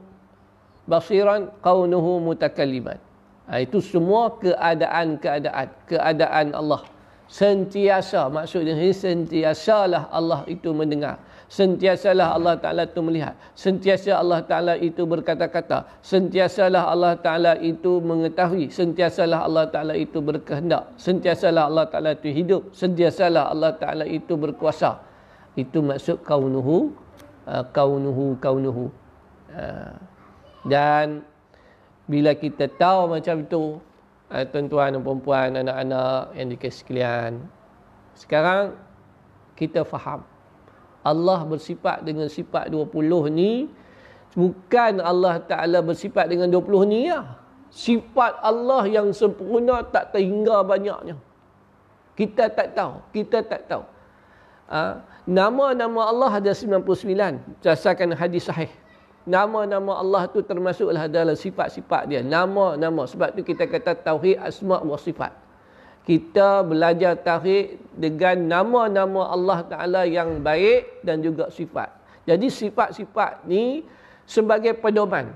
basiran. 0.84 1.48
Kaunuhu 1.64 2.20
mutakalliman. 2.20 3.00
Ha, 3.48 3.64
itu 3.64 3.80
semua 3.80 4.28
keadaan-keadaan. 4.36 5.66
Keadaan 5.88 6.52
Allah 6.52 6.93
sentiasa 7.34 8.30
maksudnya 8.30 8.78
sentiasalah 8.78 10.06
Allah 10.14 10.46
itu 10.46 10.70
mendengar. 10.70 11.18
Sentiasalah 11.50 12.34
Allah 12.34 12.58
Taala 12.58 12.82
itu 12.88 12.98
melihat. 12.98 13.34
Sentiasa 13.54 14.18
Allah 14.18 14.42
Taala 14.42 14.74
itu 14.74 15.06
berkata-kata. 15.06 15.86
Sentiasalah 16.02 16.90
Allah 16.90 17.14
Taala 17.20 17.54
itu 17.62 18.02
mengetahui. 18.02 18.74
Sentiasalah 18.74 19.46
Allah 19.46 19.70
Taala 19.70 19.94
itu 19.94 20.18
berkehendak. 20.18 20.94
Sentiasalah 20.98 21.70
Allah 21.70 21.86
Taala 21.86 22.10
itu 22.18 22.30
hidup. 22.32 22.62
Sentiasalah 22.74 23.54
Allah 23.54 23.70
Taala 23.78 24.02
itu 24.08 24.34
berkuasa. 24.34 24.98
Itu 25.54 25.84
maksud 25.84 26.26
kaunuhu 26.26 26.90
uh, 27.46 27.64
kaunuhu 27.70 28.34
kaunuhu. 28.40 28.90
Uh, 29.54 29.94
dan 30.66 31.22
bila 32.08 32.34
kita 32.34 32.66
tahu 32.66 33.14
macam 33.14 33.44
itu 33.44 33.78
uh, 34.34 34.44
tuan-tuan 34.50 34.98
dan 34.98 35.02
puan 35.06 35.50
anak-anak 35.54 36.34
yang 36.34 36.48
dikasih 36.50 36.78
sekalian. 36.82 37.32
Sekarang 38.18 38.74
kita 39.54 39.86
faham. 39.86 40.26
Allah 41.06 41.46
bersifat 41.46 42.02
dengan 42.02 42.26
sifat 42.26 42.72
20 42.72 42.90
ni 43.30 43.68
bukan 44.34 44.98
Allah 45.04 45.38
Taala 45.38 45.84
bersifat 45.84 46.26
dengan 46.26 46.50
20 46.50 46.90
ni 46.90 47.12
ya. 47.12 47.38
Sifat 47.70 48.38
Allah 48.42 48.86
yang 48.86 49.10
sempurna 49.14 49.82
tak 49.86 50.14
terhingga 50.14 50.62
banyaknya. 50.66 51.18
Kita 52.14 52.46
tak 52.46 52.78
tahu, 52.78 53.02
kita 53.10 53.42
tak 53.42 53.66
tahu. 53.66 53.84
Uh, 54.70 55.02
nama-nama 55.28 56.08
Allah 56.08 56.40
ada 56.40 56.50
99 56.54 56.86
berdasarkan 57.60 58.16
hadis 58.16 58.48
sahih 58.48 58.70
nama-nama 59.24 60.00
Allah 60.00 60.28
tu 60.28 60.44
termasuklah 60.44 61.08
dalam 61.08 61.36
sifat-sifat 61.36 62.08
dia. 62.08 62.20
Nama-nama. 62.20 63.08
Sebab 63.08 63.36
tu 63.36 63.40
kita 63.44 63.64
kata 63.68 63.96
tauhid 63.96 64.40
asma' 64.40 64.84
wa 64.84 64.96
sifat. 65.00 65.32
Kita 66.04 66.60
belajar 66.60 67.16
tauhid 67.16 67.80
dengan 67.96 68.36
nama-nama 68.44 69.32
Allah 69.32 69.64
Ta'ala 69.64 70.02
yang 70.04 70.44
baik 70.44 71.00
dan 71.00 71.24
juga 71.24 71.48
sifat. 71.48 71.88
Jadi 72.28 72.52
sifat-sifat 72.52 73.48
ni 73.48 73.84
sebagai 74.28 74.76
pedoman 74.76 75.32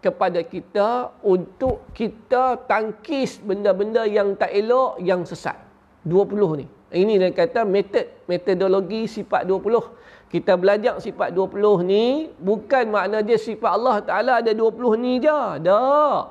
kepada 0.00 0.40
kita 0.44 1.12
untuk 1.24 1.88
kita 1.92 2.56
tangkis 2.68 3.40
benda-benda 3.40 4.04
yang 4.08 4.36
tak 4.36 4.52
elok, 4.52 5.00
yang 5.00 5.24
sesat. 5.24 5.56
20 6.04 6.60
ni. 6.60 6.66
Ini 6.90 7.20
dia 7.20 7.30
kata 7.30 7.62
metod, 7.68 8.08
metodologi 8.24 9.06
sifat 9.06 9.44
20 9.46 10.19
kita 10.30 10.54
belajar 10.54 11.02
sifat 11.02 11.34
20 11.34 11.90
ni 11.90 12.30
bukan 12.38 12.86
makna 12.86 13.18
dia 13.18 13.34
sifat 13.34 13.70
Allah 13.74 13.98
Taala 13.98 14.32
ada 14.38 14.54
20 14.54 15.02
ni 15.02 15.18
je. 15.18 15.42
Tak. 15.66 16.22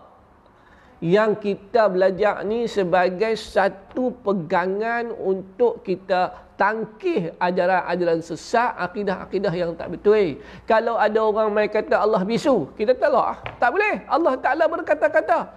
Yang 1.03 1.31
kita 1.43 1.91
belajar 1.91 2.43
ni 2.47 2.67
sebagai 2.67 3.35
satu 3.35 4.15
pegangan 4.23 5.11
untuk 5.11 5.83
kita 5.83 6.31
tangkih 6.59 7.35
ajaran-ajaran 7.39 8.19
sesat, 8.19 8.75
akidah-akidah 8.75 9.51
yang 9.55 9.71
tak 9.79 9.95
betul. 9.95 10.43
Kalau 10.67 10.99
ada 10.99 11.19
orang 11.23 11.51
mai 11.55 11.71
kata 11.71 12.03
Allah 12.03 12.23
bisu, 12.27 12.71
kita 12.75 12.95
tolak. 12.99 13.47
Tak 13.59 13.71
boleh. 13.71 14.03
Allah 14.11 14.35
Taala 14.39 14.67
berkata-kata. 14.67 15.47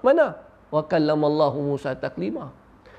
Mana? 0.00 0.36
Wa 0.72 0.80
kallamallahu 0.84 1.76
Musa 1.76 1.92
taklima. 1.92 2.52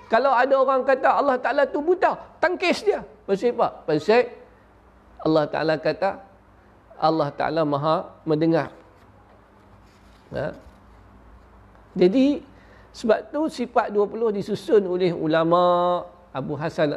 Kalau 0.06 0.30
ada 0.34 0.54
orang 0.54 0.86
kata 0.86 1.18
Allah 1.18 1.38
Taala 1.42 1.66
tu 1.66 1.82
buta, 1.82 2.14
tangkis 2.38 2.86
dia. 2.86 3.02
Pasal 3.26 3.58
apa? 3.58 3.90
Pasal 3.90 4.37
Allah 5.24 5.46
Ta'ala 5.50 5.76
kata 5.82 6.22
Allah 6.98 7.30
Ta'ala 7.34 7.62
maha 7.66 8.10
mendengar 8.26 8.74
ha? 10.34 10.54
jadi 11.98 12.42
sebab 12.94 13.30
tu 13.30 13.46
sifat 13.50 13.94
20 13.94 14.38
disusun 14.42 14.84
oleh 14.90 15.14
ulama 15.14 16.02
Abu 16.34 16.58
Hasan 16.58 16.94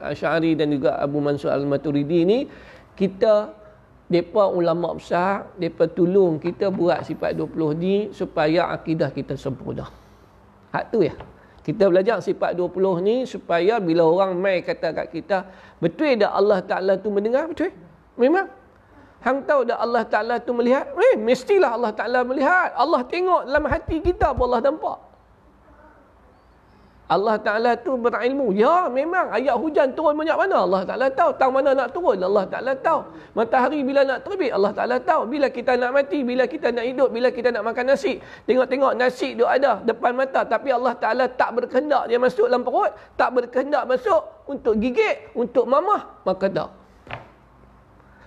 Ash'ari 0.00 0.56
dan 0.56 0.72
juga 0.72 0.96
Abu 1.00 1.20
Mansur 1.20 1.52
Al-Maturidi 1.52 2.24
ni 2.24 2.38
kita 2.96 3.64
Mereka 4.04 4.52
ulama 4.52 4.92
besar, 4.92 5.48
mereka 5.56 5.88
tolong 5.88 6.36
kita 6.36 6.68
buat 6.68 7.00
sifat 7.08 7.40
20 7.40 7.72
ni 7.80 8.12
supaya 8.12 8.68
akidah 8.68 9.08
kita 9.08 9.32
sempurna. 9.32 9.88
Hak 10.68 10.92
tu 10.92 11.00
ya. 11.00 11.16
Kita 11.64 11.88
belajar 11.88 12.20
sifat 12.20 12.52
20 12.52 13.00
ni 13.00 13.16
supaya 13.24 13.80
bila 13.80 14.04
orang 14.04 14.36
mai 14.36 14.60
kata 14.60 14.92
kat 14.92 15.08
kita, 15.08 15.48
betul 15.80 16.12
tak 16.20 16.28
Allah 16.28 16.60
Ta'ala 16.60 16.92
tu 17.00 17.08
mendengar? 17.08 17.48
Betul? 17.48 17.72
Memang. 18.20 18.52
Hang 19.24 19.40
tahu 19.48 19.64
tak 19.64 19.80
Allah 19.80 20.04
Ta'ala 20.04 20.36
tu 20.36 20.52
melihat? 20.52 20.92
Eh, 20.92 21.16
mestilah 21.16 21.72
Allah 21.72 21.96
Ta'ala 21.96 22.20
melihat. 22.20 22.76
Allah 22.76 23.00
tengok 23.08 23.48
dalam 23.48 23.64
hati 23.64 23.96
kita 24.04 24.36
pun 24.36 24.52
Allah 24.52 24.68
nampak. 24.68 25.13
Allah 27.04 27.36
Ta'ala 27.36 27.76
tu 27.76 28.00
berilmu. 28.00 28.56
Ya 28.56 28.88
memang 28.88 29.28
ayat 29.28 29.52
hujan 29.60 29.92
turun 29.92 30.16
banyak 30.16 30.40
mana 30.40 30.64
Allah 30.64 30.82
Ta'ala 30.88 31.06
tahu. 31.12 31.36
Tang 31.36 31.52
mana 31.52 31.76
nak 31.76 31.92
turun 31.92 32.16
Allah 32.16 32.48
Ta'ala 32.48 32.72
tahu. 32.80 33.04
Matahari 33.36 33.84
bila 33.84 34.08
nak 34.08 34.24
terbit 34.24 34.48
Allah 34.48 34.72
Ta'ala 34.72 34.96
tahu. 34.96 35.28
Bila 35.28 35.52
kita 35.52 35.76
nak 35.76 35.92
mati, 35.92 36.24
bila 36.24 36.48
kita 36.48 36.72
nak 36.72 36.88
hidup, 36.88 37.12
bila 37.12 37.28
kita 37.28 37.52
nak 37.52 37.60
makan 37.68 37.92
nasi. 37.92 38.24
Tengok-tengok 38.48 38.96
nasi 38.96 39.36
tu 39.36 39.44
ada 39.44 39.84
depan 39.84 40.16
mata. 40.16 40.48
Tapi 40.48 40.72
Allah 40.72 40.96
Ta'ala 40.96 41.28
tak 41.28 41.52
berkehendak 41.52 42.08
dia 42.08 42.16
masuk 42.16 42.48
dalam 42.48 42.64
perut. 42.64 42.88
Tak 43.20 43.30
berkehendak 43.36 43.84
masuk 43.84 44.24
untuk 44.48 44.80
gigit, 44.80 45.28
untuk 45.36 45.68
mamah. 45.68 46.24
Maka 46.24 46.48
tak. 46.48 46.72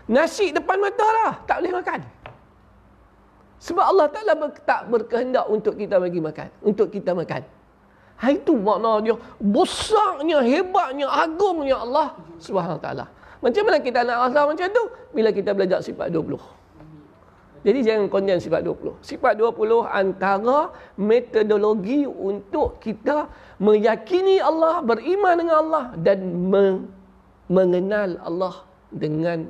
Nasi 0.06 0.54
depan 0.54 0.78
mata 0.78 1.08
lah. 1.26 1.32
Tak 1.50 1.66
boleh 1.66 1.82
makan. 1.82 2.00
Sebab 3.58 3.86
Allah 3.90 4.06
Ta'ala 4.14 4.34
tak 4.70 4.86
berkehendak 4.86 5.50
untuk 5.50 5.74
kita 5.74 5.98
bagi 5.98 6.22
makan. 6.22 6.46
Untuk 6.62 6.94
kita 6.94 7.18
makan. 7.18 7.57
Ha 8.18 8.34
itu 8.34 8.58
makna 8.58 8.98
dia 9.06 9.14
besarnya, 9.38 10.42
hebatnya, 10.42 11.06
agungnya 11.06 11.78
Allah 11.78 12.18
Subhanahu 12.42 12.82
taala. 12.82 13.06
Macam 13.38 13.62
mana 13.70 13.78
kita 13.78 14.02
nak 14.02 14.18
rasa 14.30 14.50
macam 14.50 14.68
tu? 14.74 14.84
Bila 15.14 15.30
kita 15.30 15.54
belajar 15.54 15.86
sifat 15.86 16.10
20. 16.10 16.58
Jadi 17.62 17.80
jangan 17.86 18.06
konden 18.10 18.42
sifat 18.42 18.66
20. 18.66 18.98
Sifat 19.06 19.38
20 19.38 19.86
antara 19.86 20.74
metodologi 20.98 22.10
untuk 22.10 22.82
kita 22.82 23.30
meyakini 23.62 24.42
Allah, 24.42 24.82
beriman 24.82 25.36
dengan 25.38 25.56
Allah 25.62 25.86
dan 26.02 26.20
me- 26.26 26.90
mengenal 27.52 28.18
Allah 28.26 28.56
dengan 28.90 29.46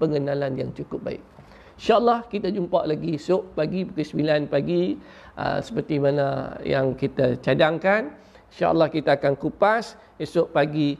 pengenalan 0.00 0.52
yang 0.56 0.70
cukup 0.72 1.04
baik. 1.04 1.22
InsyaAllah 1.74 2.30
kita 2.30 2.54
jumpa 2.54 2.86
lagi 2.86 3.18
esok 3.18 3.58
pagi 3.58 3.82
pukul 3.82 4.06
9 4.22 4.46
pagi 4.46 4.94
uh, 5.38 5.58
seperti 5.62 5.98
mana 6.00 6.58
yang 6.62 6.94
kita 6.94 7.38
cadangkan. 7.38 8.10
InsyaAllah 8.54 8.88
kita 8.90 9.18
akan 9.18 9.34
kupas 9.34 9.98
esok 10.18 10.54
pagi 10.54 10.94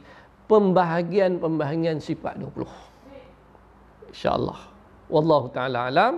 pembahagian-pembahagian 0.51 2.03
sifat 2.03 2.39
20. 2.39 4.11
InsyaAllah. 4.11 4.59
Wallahu 5.07 5.47
ta'ala 5.51 5.87
alam. 5.87 6.13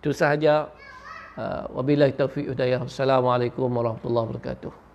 Itu 0.00 0.16
sahaja. 0.16 0.72
Uh, 1.38 1.64
wabillahi 1.80 2.12
taufiq 2.16 2.52
hidayah. 2.52 2.84
Assalamualaikum 2.84 3.70
warahmatullahi 3.70 4.26
wabarakatuh. 4.34 4.89